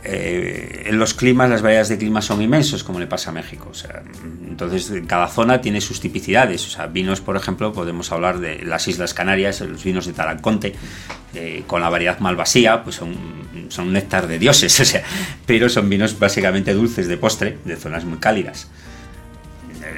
Eh, 0.07 0.83
en 0.87 0.99
los 0.99 1.15
climas, 1.15 1.49
las 1.49 1.63
variedades 1.63 1.89
de 1.89 1.97
clima 1.97 2.21
son 2.21 2.43
inmensos, 2.43 2.85
como 2.85 3.01
le 3.01 3.07
pasa 3.07 3.31
a 3.31 3.33
México. 3.33 3.69
O 3.71 3.75
sea, 3.75 4.03
entonces, 4.47 4.93
cada 5.07 5.29
zona 5.29 5.63
tiene 5.63 5.81
sus 5.81 6.01
tipicidades. 6.01 6.67
O 6.67 6.71
sea, 6.71 6.87
vinos, 6.87 7.23
por 7.23 7.37
ejemplo, 7.37 7.73
podemos 7.73 8.13
hablar 8.13 8.39
de 8.39 8.63
las 8.65 8.87
Islas 8.87 9.15
Canarias, 9.15 9.61
los 9.63 9.83
vinos 9.83 10.07
de 10.07 10.13
Taranconte, 10.13 10.75
eh, 11.35 11.65
con 11.67 11.81
la 11.81 11.89
variedad 11.89 12.19
Malvasía, 12.19 12.85
pues 12.85 12.97
son, 12.97 13.15
son 13.69 13.93
néctar 13.93 14.27
de 14.27 14.39
dioses, 14.39 14.79
o 14.81 14.85
sea, 14.85 15.03
pero 15.47 15.69
son 15.71 15.89
vinos 15.89 16.19
básicamente 16.19 16.75
dulces 16.75 17.09
de 17.09 17.17
postre, 17.17 17.59
de 17.65 17.77
zonas 17.77 18.05
muy 18.05 18.19
cálidas. 18.19 18.69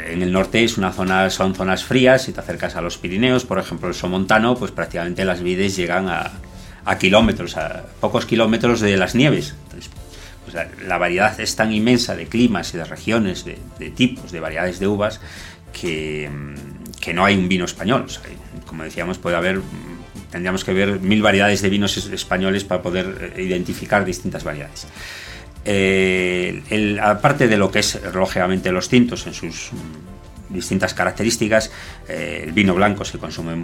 En 0.09 0.23
el 0.23 0.33
norte 0.33 0.62
es 0.64 0.79
una 0.79 0.92
zona, 0.92 1.31
son 1.31 1.55
zonas 1.55 1.85
frías, 1.85 2.23
si 2.23 2.33
te 2.33 2.40
acercas 2.40 2.77
a 2.77 2.81
los 2.81 2.97
Pirineos, 2.97 3.45
por 3.45 3.59
ejemplo, 3.59 3.88
el 3.88 3.95
Somontano, 3.95 4.57
pues 4.57 4.71
prácticamente 4.71 5.25
las 5.25 5.42
vides 5.42 5.77
llegan 5.77 6.09
a, 6.09 6.33
a 6.87 6.99
kilómetros, 6.99 7.57
a 7.57 7.85
pocos 8.01 8.25
kilómetros 8.25 8.81
de 8.81 8.96
las 8.96 9.14
nieves. 9.14 9.55
Pues 10.44 10.57
la, 10.87 10.96
variedad 10.96 11.38
es 11.40 11.57
tan 11.57 11.72
inmensa 11.72 12.14
de 12.14 12.27
climas 12.27 12.72
y 12.72 12.77
de 12.79 12.85
regiones, 12.85 13.44
de, 13.44 13.90
tipos, 13.90 14.31
de 14.31 14.38
variedades 14.38 14.79
de 14.79 14.87
uvas, 14.87 15.20
que, 15.72 16.31
mm, 16.31 17.01
que 17.01 17.12
no 17.12 17.25
hay 17.25 17.37
un 17.37 17.49
vino 17.49 17.64
español. 17.64 18.07
Como 18.64 18.85
decíamos, 18.85 19.18
puede 19.18 19.37
haber, 19.37 19.59
mm, 19.59 20.31
tendríamos 20.31 20.64
que 20.64 20.72
ver 20.72 21.01
mil 21.01 21.20
variedades 21.20 21.61
de 21.62 21.68
vinos 21.68 21.96
es- 21.96 22.07
españoles 22.07 22.62
para 22.62 22.81
poder 22.81 23.33
eh, 23.37 23.42
identificar 23.42 24.05
distintas 24.05 24.44
variedades. 24.44 24.87
Eh, 25.64 26.96
aparte 27.03 27.49
de 27.49 27.57
lo 27.57 27.72
que 27.72 27.81
es 27.81 27.99
lógicamente 28.14 28.70
los 28.70 28.88
tintos 28.88 29.27
en 29.27 29.35
sus 29.35 29.72
mm, 29.72 30.15
distintas 30.49 30.95
características, 30.95 31.71
eh, 32.09 32.43
el 32.45 32.53
vino 32.53 32.75
blanco 32.75 33.05
se 33.05 33.19
consume 33.19 33.57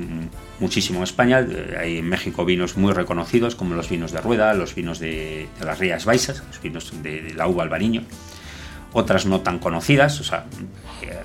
muchísimo 0.61 0.99
en 0.99 1.05
España. 1.05 1.41
eh, 1.41 1.77
hay 1.81 1.99
en 1.99 2.09
México 2.09 2.45
vinos 2.45 2.77
muy 2.77 2.93
reconocidos 2.93 3.55
como 3.55 3.75
los 3.75 3.89
vinos 3.89 4.13
de 4.13 4.21
Rueda, 4.21 4.55
los 4.55 4.75
vinos 4.75 4.99
de, 4.99 5.49
de 5.59 5.65
las 5.65 5.79
Rías 5.79 6.05
Baixas, 6.05 6.43
los 6.47 6.61
vinos 6.61 6.93
de, 7.03 7.23
de 7.23 7.35
la 7.35 7.47
uva 7.47 7.63
albariño. 7.63 8.03
Otras 8.93 9.25
no 9.25 9.41
tan 9.41 9.59
conocidas, 9.59 10.21
o 10.21 10.25
sea, 10.25 10.45
eh, 11.03 11.23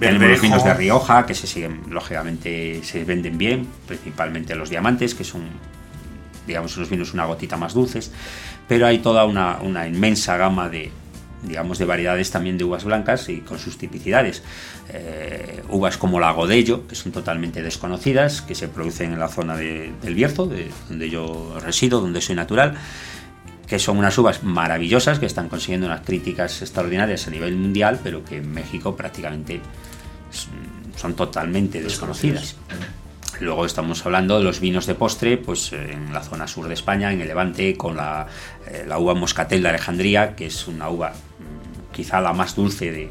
tenemos 0.00 0.28
los 0.28 0.40
vinos 0.40 0.64
de 0.64 0.74
Rioja 0.74 1.24
que 1.26 1.34
se 1.34 1.46
siguen, 1.46 1.82
lógicamente, 1.88 2.82
se 2.82 3.04
venden 3.04 3.38
bien, 3.38 3.68
principalmente 3.86 4.56
los 4.56 4.68
diamantes, 4.68 5.14
que 5.14 5.22
son, 5.22 5.42
digamos, 6.46 6.76
unos 6.76 6.90
vinos 6.90 7.14
una 7.14 7.26
gotita 7.26 7.56
más 7.56 7.74
dulces, 7.74 8.10
pero 8.66 8.86
hay 8.86 8.98
toda 8.98 9.24
una, 9.24 9.58
una 9.62 9.86
inmensa 9.86 10.36
gama 10.36 10.68
de, 10.68 10.90
digamos, 11.46 11.78
de 11.78 11.84
variedades 11.84 12.30
también 12.30 12.58
de 12.58 12.64
uvas 12.64 12.84
blancas 12.84 13.28
y 13.28 13.38
con 13.38 13.58
sus 13.58 13.78
tipicidades. 13.78 14.42
Eh, 14.92 15.62
uvas 15.68 15.96
como 15.98 16.18
la 16.20 16.30
Godello, 16.32 16.86
que 16.86 16.94
son 16.94 17.12
totalmente 17.12 17.62
desconocidas, 17.62 18.42
que 18.42 18.54
se 18.54 18.68
producen 18.68 19.12
en 19.12 19.18
la 19.18 19.28
zona 19.28 19.56
de- 19.56 19.92
del 20.02 20.14
Bierzo, 20.14 20.46
de 20.46 20.70
donde 20.88 21.10
yo 21.10 21.58
resido, 21.62 22.00
donde 22.00 22.20
soy 22.20 22.34
natural, 22.36 22.74
que 23.66 23.78
son 23.78 23.96
unas 23.96 24.16
uvas 24.18 24.42
maravillosas, 24.42 25.18
que 25.18 25.26
están 25.26 25.48
consiguiendo 25.48 25.86
unas 25.86 26.02
críticas 26.02 26.60
extraordinarias 26.62 27.26
a 27.26 27.30
nivel 27.30 27.56
mundial, 27.56 27.98
pero 28.02 28.24
que 28.24 28.36
en 28.38 28.52
México 28.52 28.94
prácticamente 28.96 29.60
son 30.96 31.14
totalmente 31.14 31.82
desconocidas. 31.82 32.56
Luego 33.40 33.66
estamos 33.66 34.04
hablando 34.06 34.38
de 34.38 34.44
los 34.44 34.60
vinos 34.60 34.86
de 34.86 34.94
postre, 34.94 35.36
pues 35.38 35.72
eh, 35.72 35.92
en 35.92 36.12
la 36.12 36.22
zona 36.22 36.46
sur 36.46 36.68
de 36.68 36.74
España, 36.74 37.12
en 37.12 37.20
el 37.20 37.26
Levante, 37.26 37.76
con 37.76 37.96
la, 37.96 38.28
eh, 38.68 38.84
la 38.86 38.98
uva 38.98 39.14
Moscatel 39.14 39.60
de 39.62 39.70
Alejandría, 39.70 40.36
que 40.36 40.46
es 40.46 40.68
una 40.68 40.88
uva 40.88 41.12
quizá 41.94 42.20
la 42.20 42.32
más 42.34 42.54
dulce 42.56 42.90
de, 42.92 43.10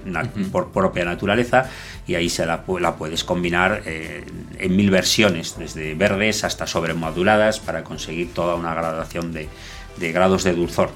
por 0.52 0.72
propia 0.72 1.06
naturaleza, 1.06 1.70
y 2.06 2.14
ahí 2.16 2.30
se 2.30 2.46
la, 2.46 2.66
pu- 2.66 2.80
la 2.80 2.96
puedes 2.96 3.24
combinar 3.24 3.82
eh, 3.86 4.24
en 4.60 4.76
mil 4.76 4.92
versiones, 4.92 5.56
desde 5.58 5.96
verdes 5.96 6.44
hasta 6.44 6.68
sobremaduradas, 6.68 7.60
para 7.60 7.84
conseguir 7.84 8.34
toda 8.34 8.54
una 8.56 8.76
gradación 8.76 9.34
de, 9.34 9.48
de 9.98 10.12
grados 10.12 10.44
de 10.44 10.54
dulzor. 10.54 10.92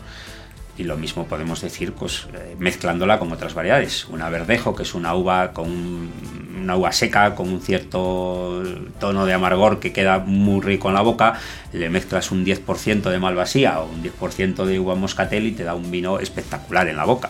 Y 0.77 0.83
lo 0.83 0.95
mismo 0.95 1.25
podemos 1.25 1.59
decir 1.61 1.93
pues, 1.93 2.27
eh, 2.35 2.55
mezclándola 2.59 3.17
con 3.17 3.31
otras 3.31 3.55
variedades. 3.55 4.05
Una 4.09 4.29
verdejo, 4.29 4.75
que 4.75 4.83
es 4.83 4.93
una 4.93 5.15
uva 5.15 5.51
con 5.53 5.65
un- 5.71 6.37
una 6.61 6.75
uva 6.75 6.91
seca 6.91 7.33
con 7.33 7.47
un 7.49 7.61
cierto 7.61 8.61
tono 8.99 9.25
de 9.25 9.33
amargor 9.33 9.79
que 9.79 9.93
queda 9.93 10.19
muy 10.19 10.59
rico 10.61 10.89
en 10.89 10.95
la 10.95 11.01
boca, 11.01 11.39
le 11.71 11.89
mezclas 11.89 12.29
un 12.31 12.43
10% 12.45 13.09
de 13.09 13.19
malvasía 13.19 13.79
o 13.79 13.85
un 13.87 14.03
10% 14.03 14.65
de 14.65 14.77
uva 14.79 14.93
moscatel 14.95 15.45
y 15.47 15.51
te 15.53 15.63
da 15.63 15.75
un 15.75 15.89
vino 15.91 16.19
espectacular 16.19 16.87
en 16.89 16.97
la 16.97 17.05
boca. 17.05 17.29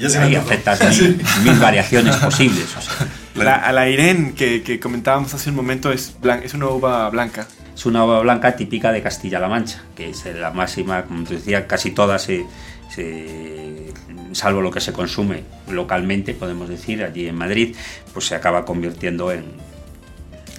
Ya 0.00 0.08
se 0.10 0.18
antojó. 0.18 0.46
aceptas 0.46 0.98
mil, 1.00 1.20
mil 1.44 1.58
variaciones 1.58 2.16
posibles. 2.16 2.66
o 2.76 2.80
sea, 2.80 3.06
La, 3.34 3.54
a 3.56 3.72
la 3.72 3.88
Irene 3.88 4.34
que, 4.34 4.62
que 4.62 4.80
comentábamos 4.80 5.32
hace 5.34 5.50
un 5.50 5.56
momento 5.56 5.92
es, 5.92 6.16
blan- 6.20 6.42
es 6.42 6.52
una 6.54 6.66
uva 6.68 7.08
blanca. 7.10 7.46
Es 7.74 7.86
una 7.86 8.04
uva 8.04 8.20
blanca 8.20 8.56
típica 8.56 8.92
de 8.92 9.00
Castilla-La 9.02 9.48
Mancha, 9.48 9.82
que 9.96 10.10
es 10.10 10.24
la 10.26 10.50
máxima, 10.50 11.04
como 11.04 11.24
te 11.24 11.34
decía, 11.34 11.66
casi 11.66 11.92
todas 11.92 12.22
se, 12.22 12.44
se- 12.94 13.92
salvo 14.32 14.60
lo 14.60 14.70
que 14.70 14.80
se 14.80 14.92
consume 14.92 15.44
localmente, 15.68 16.34
podemos 16.34 16.68
decir, 16.68 17.02
allí 17.02 17.26
en 17.28 17.36
Madrid, 17.36 17.74
pues 18.12 18.26
se 18.26 18.34
acaba 18.34 18.64
convirtiendo 18.66 19.32
en, 19.32 19.44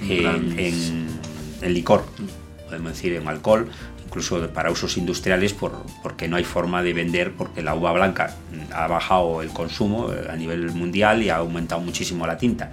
en, 0.10 0.60
en- 0.60 1.08
en 1.62 1.74
licor, 1.74 2.06
podemos 2.66 2.94
decir, 2.94 3.14
en 3.14 3.28
alcohol, 3.28 3.70
incluso 4.12 4.45
para 4.50 4.69
usos 4.69 4.97
industriales, 4.97 5.54
por, 5.54 5.71
porque 6.04 6.28
no 6.28 6.36
hay 6.36 6.43
forma 6.43 6.84
de 6.84 6.91
vender, 6.91 7.32
porque 7.32 7.62
la 7.62 7.76
uva 7.76 7.93
blanca 7.93 8.36
ha 8.74 8.86
bajado 8.88 9.41
el 9.41 9.52
consumo 9.52 10.12
eh, 10.12 10.28
a 10.30 10.36
nivel 10.36 10.71
mundial 10.71 11.24
y 11.24 11.30
ha 11.30 11.38
aumentado 11.38 11.80
muchísimo 11.80 12.28
la 12.28 12.38
tinta. 12.38 12.71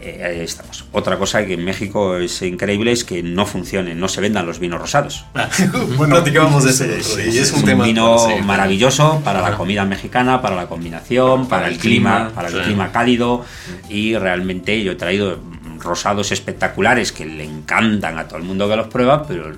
Eh, 0.00 0.22
ahí 0.24 0.40
estamos. 0.40 0.84
Otra 0.92 1.18
cosa 1.18 1.44
que 1.44 1.54
en 1.54 1.64
México 1.64 2.16
es 2.16 2.40
increíble 2.42 2.92
es 2.92 3.02
que 3.02 3.24
no 3.24 3.44
funcionen, 3.44 3.98
no 3.98 4.06
se 4.06 4.20
vendan 4.20 4.46
los 4.46 4.60
vinos 4.60 4.80
rosados. 4.80 5.24
bueno, 5.96 6.14
platicábamos 6.14 6.78
de 6.78 7.28
y 7.28 7.38
es 7.38 7.52
un 7.52 7.64
tema 7.64 7.84
vino 7.84 8.16
para 8.16 8.42
maravilloso 8.44 9.20
para 9.24 9.42
la 9.42 9.56
comida 9.56 9.84
mexicana, 9.84 10.40
para 10.40 10.54
la 10.54 10.68
combinación, 10.68 11.48
para, 11.48 11.62
Para 11.62 11.74
el 11.74 11.80
clima, 11.80 12.16
clima, 12.16 12.34
para 12.36 12.48
el 12.50 12.62
clima 12.62 12.92
cálido 12.92 13.44
y 13.88 14.16
realmente 14.16 14.80
yo 14.84 14.92
he 14.92 14.96
traído 14.96 15.40
rosados 15.80 16.30
espectaculares 16.30 17.10
que 17.10 17.24
le 17.24 17.44
encantan 17.44 18.16
a 18.18 18.28
todo 18.28 18.38
el 18.38 18.44
mundo 18.44 18.68
que 18.68 18.76
los 18.76 18.86
prueba, 18.86 19.26
pero 19.26 19.52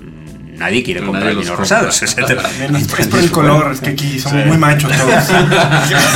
nadie 0.59 0.83
quiere 0.83 1.01
comprar 1.01 1.23
nadie 1.23 1.35
los 1.35 1.43
vinos 1.45 1.57
rosados. 1.59 2.01
Es 2.03 3.07
por 3.07 3.19
el 3.19 3.31
color, 3.31 3.71
es 3.71 3.81
que 3.81 3.89
aquí 3.91 4.19
somos 4.19 4.45
muy 4.45 4.57
machos 4.57 4.91
todos. 4.91 5.23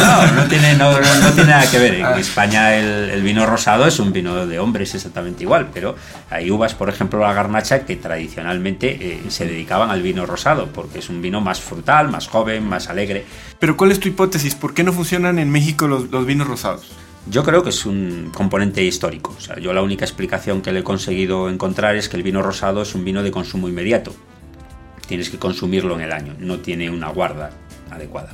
No, 0.03 0.31
no 0.33 0.43
tiene, 0.47 0.75
no, 0.75 0.91
no- 0.91 1.15
no 1.21 1.31
tiene 1.33 1.49
nada 1.49 1.69
que 1.69 1.79
ver. 1.79 1.93
En 1.95 2.05
España 2.19 2.75
el, 2.75 3.09
el 3.09 3.21
vino 3.23 3.45
rosado 3.45 3.87
es 3.87 3.99
un 3.99 4.11
vino 4.13 4.45
de 4.45 4.59
hombres 4.59 4.93
exactamente 4.95 5.43
igual, 5.43 5.69
pero 5.73 5.95
hay 6.29 6.51
uvas, 6.51 6.73
por 6.73 6.89
ejemplo, 6.89 7.19
la 7.19 7.33
garnacha, 7.33 7.85
que 7.85 7.95
tradicionalmente 7.95 8.89
eh, 8.99 9.21
se 9.29 9.45
dedicaban 9.45 9.89
al 9.89 10.01
vino 10.01 10.25
rosado, 10.25 10.67
porque 10.67 10.99
es 10.99 11.09
un 11.09 11.21
vino 11.21 11.41
más 11.41 11.61
frutal, 11.61 12.09
más 12.09 12.27
joven, 12.27 12.67
más 12.67 12.89
alegre. 12.89 13.25
Pero 13.59 13.77
¿cuál 13.77 13.91
es 13.91 13.99
tu 13.99 14.07
hipótesis? 14.09 14.55
¿Por 14.55 14.73
qué 14.73 14.83
no 14.83 14.91
funcionan 14.93 15.39
en 15.39 15.49
México 15.49 15.87
los, 15.87 16.09
los 16.11 16.25
vinos 16.25 16.47
rosados? 16.47 16.91
Yo 17.25 17.43
creo 17.43 17.63
que 17.63 17.69
es 17.69 17.85
un 17.85 18.31
componente 18.33 18.83
histórico. 18.83 19.33
O 19.37 19.41
sea, 19.41 19.57
yo 19.57 19.71
la 19.73 19.81
única 19.81 20.03
explicación 20.03 20.61
que 20.61 20.73
le 20.73 20.79
he 20.79 20.83
conseguido 20.83 21.49
encontrar 21.49 21.95
es 21.95 22.09
que 22.09 22.17
el 22.17 22.23
vino 22.23 22.41
rosado 22.41 22.81
es 22.81 22.95
un 22.95 23.05
vino 23.05 23.23
de 23.23 23.31
consumo 23.31 23.69
inmediato. 23.69 24.13
Tienes 25.07 25.29
que 25.29 25.37
consumirlo 25.37 25.95
en 25.95 26.01
el 26.01 26.11
año, 26.11 26.35
no 26.39 26.59
tiene 26.59 26.89
una 26.89 27.09
guarda 27.09 27.51
adecuada. 27.91 28.29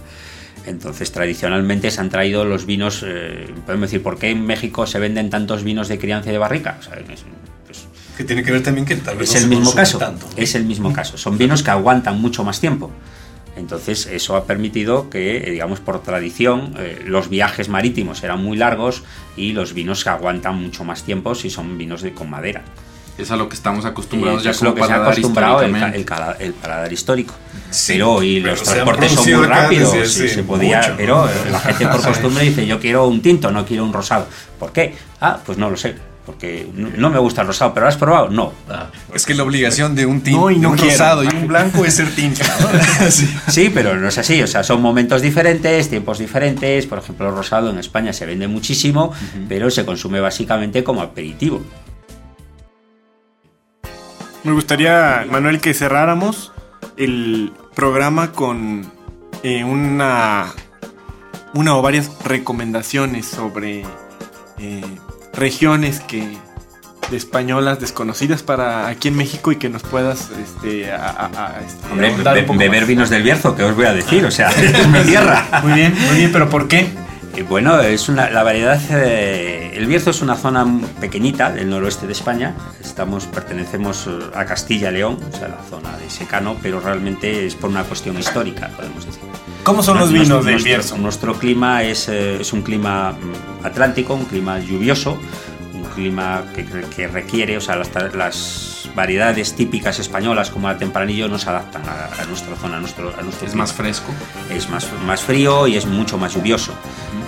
Entonces, 0.65 1.11
tradicionalmente 1.11 1.89
se 1.89 2.01
han 2.01 2.09
traído 2.09 2.45
los 2.45 2.65
vinos, 2.65 3.03
eh, 3.07 3.47
podemos 3.65 3.89
decir, 3.89 4.03
¿por 4.03 4.19
qué 4.19 4.29
en 4.29 4.45
México 4.45 4.85
se 4.85 4.99
venden 4.99 5.29
tantos 5.29 5.63
vinos 5.63 5.87
de 5.87 5.97
crianza 5.97 6.29
y 6.29 6.33
de 6.33 6.37
barrica? 6.37 6.77
O 6.79 6.83
sea, 6.83 6.93
es, 6.95 7.23
pues, 7.65 7.87
Que 8.17 8.23
tiene 8.23 8.43
que 8.43 8.51
ver 8.51 8.61
también 8.61 8.85
que 8.85 8.95
tal 8.97 9.17
vez 9.17 9.29
es 9.29 9.35
no 9.35 9.37
el 9.37 9.43
se 9.43 9.55
mismo 9.55 9.73
caso. 9.73 9.97
tanto. 9.97 10.27
Es 10.35 10.55
el 10.55 10.65
mismo 10.65 10.93
caso. 10.93 11.17
Son 11.17 11.37
vinos 11.37 11.63
que 11.63 11.71
aguantan 11.71 12.19
mucho 12.21 12.43
más 12.43 12.59
tiempo. 12.59 12.91
Entonces, 13.55 14.05
eso 14.05 14.35
ha 14.35 14.45
permitido 14.45 15.09
que, 15.09 15.37
eh, 15.37 15.51
digamos, 15.51 15.79
por 15.79 16.01
tradición, 16.03 16.75
eh, 16.77 17.01
los 17.05 17.29
viajes 17.29 17.67
marítimos 17.67 18.23
eran 18.23 18.43
muy 18.43 18.55
largos 18.57 19.03
y 19.35 19.53
los 19.53 19.73
vinos 19.73 20.03
que 20.03 20.09
aguantan 20.11 20.55
mucho 20.61 20.83
más 20.83 21.03
tiempo 21.03 21.35
si 21.35 21.49
son 21.49 21.77
vinos 21.77 22.01
de, 22.01 22.13
con 22.13 22.29
madera. 22.29 22.63
Es 23.19 23.31
a 23.31 23.35
lo 23.35 23.49
que 23.49 23.55
estamos 23.55 23.85
acostumbrados 23.85 24.41
Eh, 24.41 24.45
ya 24.45 24.51
es 24.51 24.57
como 24.59 24.69
lo 24.71 24.75
que 24.75 24.83
se 24.85 24.93
ha 24.93 24.95
acostumbrado 25.03 25.61
el, 25.61 25.75
el 25.75 26.05
el 26.39 26.53
paladar 26.53 26.91
histórico. 26.93 27.33
Sí, 27.69 27.93
pero 27.93 28.13
hoy 28.13 28.39
pero 28.41 28.55
los 28.55 28.63
transportes 28.63 29.11
son 29.11 29.33
muy 29.33 29.45
rápidos. 29.45 29.91
sí, 29.91 29.99
hace 29.99 30.29
se 30.29 30.43
podía, 30.43 30.77
mucho, 30.77 30.89
¿no? 30.91 30.97
pero 30.97 31.27
eh, 31.27 31.31
la 31.51 31.59
gente 31.59 31.87
por 31.87 32.01
costumbre 32.05 32.43
dice 32.45 32.65
yo 32.65 32.79
quiero 32.79 33.07
un 33.07 33.21
tinto, 33.21 33.51
no 33.51 33.65
quiero 33.65 33.83
un 33.83 33.93
rosado. 33.93 34.27
¿Por 34.57 34.71
qué? 34.71 34.95
Ah, 35.21 35.39
pues 35.45 35.57
no 35.57 35.69
lo 35.69 35.77
sé. 35.77 35.95
Porque 36.25 36.67
no 36.75 36.89
no 36.95 37.09
me 37.09 37.17
gusta 37.17 37.41
el 37.41 37.47
rosado, 37.47 37.73
pero 37.73 37.85
¿lo 37.85 37.89
has 37.89 37.97
probado? 37.97 38.29
No. 38.29 38.53
Ah, 38.69 38.87
es 39.15 39.25
que 39.25 39.33
la 39.33 39.41
obligación 39.43 39.95
de 39.95 40.05
un 40.05 40.21
tinto, 40.21 40.39
No, 40.41 40.51
y 40.51 40.59
no 40.59 40.69
un 40.69 40.75
quiero. 40.75 40.91
rosado 40.91 41.23
y 41.23 41.27
un 41.27 41.47
blanco 41.47 41.83
es 41.85 41.95
ser 41.95 42.13
tinto. 42.13 42.43
¿no? 42.61 42.69
Sí. 43.09 43.35
Sí, 43.47 43.71
pero 43.73 43.95
no 43.95 44.07
es 44.07 44.17
así. 44.19 44.41
O 44.43 44.47
sea, 44.47 44.63
son 44.63 44.79
momentos 44.81 45.21
diferentes, 45.23 45.89
tiempos 45.89 46.19
diferentes. 46.19 46.85
Por 46.85 46.99
ejemplo, 46.99 47.29
el 47.29 47.35
rosado 47.35 47.71
en 47.71 47.79
España 47.79 48.13
se 48.13 48.25
vende 48.27 48.47
muchísimo, 48.47 49.11
pero 49.47 49.71
se 49.71 49.85
consume 49.85 50.19
básicamente 50.19 50.83
como 50.83 51.01
aperitivo. 51.01 51.61
Me 54.43 54.51
gustaría, 54.53 55.25
Manuel, 55.29 55.59
que 55.59 55.73
cerráramos 55.73 56.51
el 56.97 57.51
programa 57.75 58.31
con 58.31 58.89
eh, 59.43 59.63
una, 59.63 60.47
una 61.53 61.75
o 61.75 61.81
varias 61.81 62.11
recomendaciones 62.23 63.25
sobre 63.25 63.83
eh, 64.57 64.81
regiones 65.33 65.99
que 65.99 66.37
de 67.11 67.17
españolas 67.17 67.79
desconocidas 67.79 68.43
para 68.43 68.87
aquí 68.87 69.07
en 69.07 69.17
México 69.17 69.51
y 69.51 69.55
que 69.55 69.67
nos 69.67 69.81
puedas 69.81 70.29
este, 70.31 70.91
a- 70.91 71.07
a- 71.09 71.25
a- 71.55 71.59
este, 71.65 71.91
Hombre, 71.91 72.13
be- 72.15 72.57
beber 72.57 72.81
más. 72.81 72.87
vinos 72.87 73.09
del 73.09 73.23
Bierzo, 73.23 73.55
¿qué 73.55 73.63
os 73.63 73.75
voy 73.75 73.85
a 73.87 73.93
decir? 73.93 74.23
O 74.25 74.31
sea, 74.31 74.49
es 74.51 74.87
mi 74.87 74.99
tierra. 75.01 75.61
Muy 75.63 75.73
bien, 75.73 75.93
muy 76.07 76.17
bien, 76.17 76.31
pero 76.31 76.49
¿por 76.49 76.67
qué? 76.67 76.87
Eh, 77.35 77.43
Bueno, 77.43 77.79
es 77.81 78.09
una, 78.09 78.29
la 78.29 78.43
variedad. 78.43 78.79
eh, 78.91 79.71
el 79.75 79.85
Bierzo 79.87 80.09
es 80.09 80.21
una 80.21 80.35
zona 80.35 80.65
pequeñita 80.99 81.51
del 81.51 81.69
noroeste 81.69 82.05
de 82.05 82.13
España. 82.13 82.55
Estamos, 82.81 83.25
pertenecemos 83.27 84.07
eh, 84.07 84.19
a 84.35 84.45
Castilla 84.45 84.89
y 84.89 84.93
León, 84.93 85.17
o 85.31 85.37
sea, 85.37 85.47
la 85.47 85.63
zona 85.69 85.95
de 85.97 86.09
secano, 86.09 86.57
pero 86.61 86.79
realmente 86.81 87.45
es 87.45 87.55
por 87.55 87.69
una 87.69 87.83
cuestión 87.83 88.17
histórica, 88.17 88.69
podemos 88.75 89.05
decir. 89.05 89.21
¿Cómo 89.63 89.83
son 89.83 89.99
los 89.99 90.11
vinos 90.11 90.45
del 90.45 90.63
Bierzo? 90.63 90.97
Nuestro 90.97 91.37
clima 91.37 91.83
es, 91.83 92.09
eh, 92.09 92.41
es 92.41 92.53
un 92.53 92.61
clima 92.61 93.11
mm, 93.11 93.65
atlántico, 93.65 94.15
un 94.15 94.25
clima 94.25 94.59
lluvioso, 94.59 95.17
clima 95.99 96.45
que, 96.55 96.65
que 96.65 97.07
requiere, 97.07 97.57
o 97.57 97.61
sea, 97.61 97.75
las, 97.75 97.91
las 98.15 98.89
variedades 98.95 99.55
típicas 99.55 99.99
españolas 99.99 100.49
como 100.49 100.71
el 100.71 100.77
tempranillo 100.77 101.27
no 101.27 101.37
se 101.37 101.49
adaptan 101.49 101.83
a, 101.87 102.21
a 102.21 102.25
nuestra 102.25 102.55
zona, 102.55 102.77
a 102.77 102.79
nuestro, 102.79 103.13
a 103.17 103.21
nuestro 103.21 103.45
Es 103.45 103.51
clima 103.51 103.63
más 103.63 103.73
fresco. 103.73 104.13
es 104.49 104.69
más, 104.69 104.87
más 105.05 105.21
frío 105.21 105.67
y 105.67 105.75
es 105.75 105.85
mucho 105.85 106.17
más 106.17 106.33
lluvioso. 106.33 106.73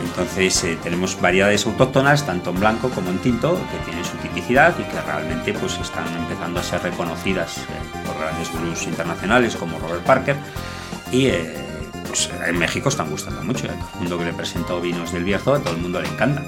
Entonces 0.06 0.64
eh, 0.64 0.78
tenemos 0.82 1.20
variedades 1.20 1.66
autóctonas, 1.66 2.26
tanto 2.26 2.52
en 2.52 2.60
blanco 2.60 2.90
como 2.90 3.10
en 3.10 3.20
tinto, 3.20 3.56
que 3.72 3.78
tienen 3.86 4.06
su 4.06 4.18
tipicidad 4.18 4.74
y 4.80 4.84
que 4.84 5.02
realmente 5.02 5.54
pues, 5.54 5.78
están 5.80 6.08
empezando 6.18 6.60
a 6.60 6.64
ser 6.64 6.82
reconocidas 6.82 7.58
eh, 7.58 7.64
por 8.06 8.18
grandes 8.20 8.52
gurús 8.52 8.84
internacionales 8.84 9.56
como 9.56 9.80
Robert 9.80 10.04
Parker. 10.04 10.36
Y 11.12 11.28
eh, 11.28 11.56
pues, 12.08 12.30
en 12.46 12.58
México 12.58 12.90
están 12.90 13.10
gustando 13.10 13.44
mucho. 13.44 13.68
Todo 13.68 13.76
el 13.76 14.00
mundo 14.00 14.18
que 14.18 14.26
le 14.26 14.34
presento 14.34 14.82
vinos 14.82 15.12
del 15.12 15.24
Bierzo, 15.24 15.56
a 15.56 15.60
todo 15.60 15.76
el 15.76 15.82
mundo 15.82 16.02
le 16.02 16.08
encantan. 16.08 16.46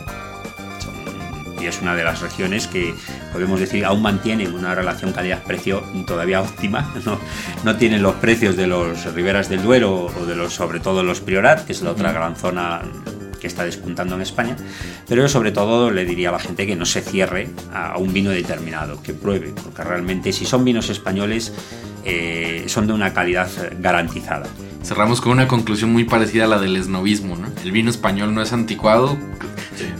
Y 1.64 1.68
es 1.68 1.82
una 1.82 1.96
de 1.96 2.04
las 2.04 2.20
regiones 2.20 2.68
que 2.68 2.94
podemos 3.32 3.58
decir 3.58 3.86
aún 3.86 4.02
mantienen 4.02 4.54
una 4.54 4.76
relación 4.76 5.14
calidad-precio 5.14 5.82
todavía 6.06 6.42
óptima. 6.42 6.94
No, 7.06 7.20
no 7.64 7.76
tienen 7.76 8.02
los 8.02 8.16
precios 8.16 8.56
de 8.56 8.68
los 8.68 9.14
Riberas 9.14 9.50
del 9.50 9.62
Duero 9.62 10.06
o 10.06 10.26
de 10.26 10.36
los, 10.36 10.54
sobre 10.54 10.80
todo 10.80 11.04
los 11.04 11.20
Priorat, 11.20 11.66
que 11.66 11.74
es 11.74 11.82
la 11.82 11.92
otra 11.92 12.14
gran 12.14 12.36
zona 12.36 12.82
que 13.44 13.48
está 13.48 13.66
despuntando 13.66 14.16
en 14.16 14.22
España. 14.22 14.56
Pero 15.06 15.24
yo 15.24 15.28
sobre 15.28 15.52
todo 15.52 15.92
le 15.92 16.06
diría 16.06 16.30
a 16.30 16.32
la 16.32 16.40
gente 16.40 16.66
que 16.66 16.78
no 16.78 16.86
se 16.86 17.02
cierre 17.02 17.50
a, 17.74 17.98
un 17.98 18.14
vino 18.14 18.30
determinado, 18.30 19.04
que 19.04 19.14
pruebe, 19.14 19.54
porque 19.62 19.84
realmente 19.84 20.32
si 20.32 20.46
son 20.46 20.64
vinos 20.64 20.90
españoles 20.90 21.54
eh, 22.06 22.64
son 22.68 22.88
de 22.88 22.94
una 22.94 23.14
calidad 23.14 23.50
garantizada. 23.80 24.48
Cerramos 24.82 25.20
con 25.20 25.34
una 25.34 25.50
conclusión 25.50 25.92
muy 25.92 26.06
parecida 26.06 26.46
a 26.46 26.48
la 26.48 26.60
del 26.60 26.78
esnovismo, 26.78 27.36
¿no? 27.36 27.50
El 27.64 27.74
vino 27.74 27.90
español 27.90 28.34
no 28.34 28.42
es 28.42 28.54
anticuado, 28.54 29.18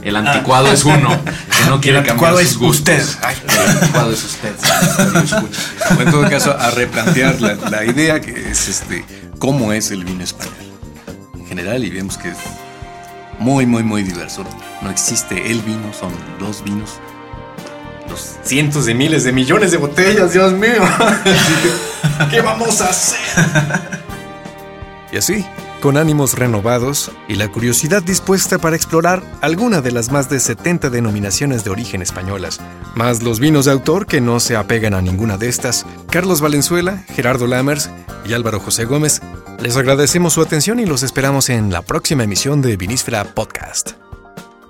el 0.02 0.16
anticuado 0.16 0.72
es 0.72 0.84
uno, 0.84 1.10
que 1.24 1.70
no 1.70 1.80
quiere 1.82 1.98
El 1.98 2.04
cambiar 2.06 2.32
anticuado 2.32 2.38
sus 2.38 2.50
es 2.50 2.56
gustos. 2.58 2.94
usted. 2.98 3.18
Ay. 3.22 3.36
El 3.48 3.70
anticuado 3.70 4.12
es 4.12 4.24
usted. 4.24 4.52
O 5.98 6.02
en 6.02 6.10
todo 6.10 6.28
caso, 6.30 6.56
a 6.58 6.70
replantear 6.70 7.40
la, 7.40 7.54
la 7.54 7.84
idea 7.84 8.20
que 8.20 8.50
es 8.50 8.68
este, 8.68 9.04
cómo 9.38 9.72
es 9.72 9.90
el 9.90 10.04
vino 10.04 10.22
español 10.24 10.54
en 11.34 11.46
general 11.46 11.84
y 11.84 11.90
vemos 11.90 12.16
que 12.18 12.28
es 12.28 12.36
muy, 13.38 13.66
muy, 13.66 13.82
muy 13.82 14.02
diverso. 14.02 14.44
No 14.80 14.90
existe 14.90 15.50
el 15.50 15.60
vino, 15.62 15.92
son 15.92 16.12
los 16.40 16.62
vinos. 16.64 16.98
Los 18.08 18.36
cientos 18.42 18.84
de 18.86 18.94
miles 18.94 19.24
de 19.24 19.32
millones 19.32 19.70
de 19.70 19.78
botellas, 19.78 20.32
Dios 20.32 20.52
mío. 20.52 20.82
¿Qué 22.30 22.40
vamos 22.40 22.80
a 22.80 22.90
hacer? 22.90 23.18
Y 25.10 25.16
así, 25.16 25.44
con 25.84 25.96
ánimos 25.98 26.38
renovados 26.38 27.12
y 27.28 27.34
la 27.34 27.52
curiosidad 27.52 28.02
dispuesta 28.02 28.56
para 28.56 28.74
explorar 28.74 29.22
alguna 29.42 29.82
de 29.82 29.92
las 29.92 30.10
más 30.10 30.30
de 30.30 30.40
70 30.40 30.88
denominaciones 30.88 31.62
de 31.62 31.68
origen 31.68 32.00
españolas, 32.00 32.58
más 32.94 33.22
los 33.22 33.38
vinos 33.38 33.66
de 33.66 33.72
autor 33.72 34.06
que 34.06 34.22
no 34.22 34.40
se 34.40 34.56
apegan 34.56 34.94
a 34.94 35.02
ninguna 35.02 35.36
de 35.36 35.50
estas, 35.50 35.84
Carlos 36.10 36.40
Valenzuela, 36.40 37.04
Gerardo 37.08 37.46
Lammers 37.46 37.90
y 38.24 38.32
Álvaro 38.32 38.60
José 38.60 38.86
Gómez, 38.86 39.20
les 39.60 39.76
agradecemos 39.76 40.32
su 40.32 40.40
atención 40.40 40.80
y 40.80 40.86
los 40.86 41.02
esperamos 41.02 41.50
en 41.50 41.70
la 41.70 41.82
próxima 41.82 42.24
emisión 42.24 42.62
de 42.62 42.78
Vinísfera 42.78 43.34
Podcast. 43.34 43.90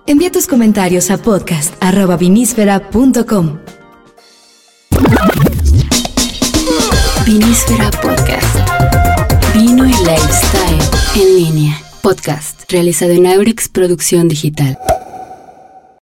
Envía 0.09 0.33
tus 0.33 0.49
comentarios 0.49 1.13
a 1.13 1.19
podcast.vinísfera.com. 1.19 3.59
Vinísfera 7.25 7.93
Podcast. 8.03 9.14
Vino 9.55 9.87
y 9.87 9.93
lifestyle 9.93 10.83
en 11.15 11.37
línea. 11.37 11.81
Podcast 12.03 12.69
realizado 12.71 13.13
en 13.13 13.27
Aurix 13.29 13.69
Producción 13.69 14.27
Digital. 14.27 14.77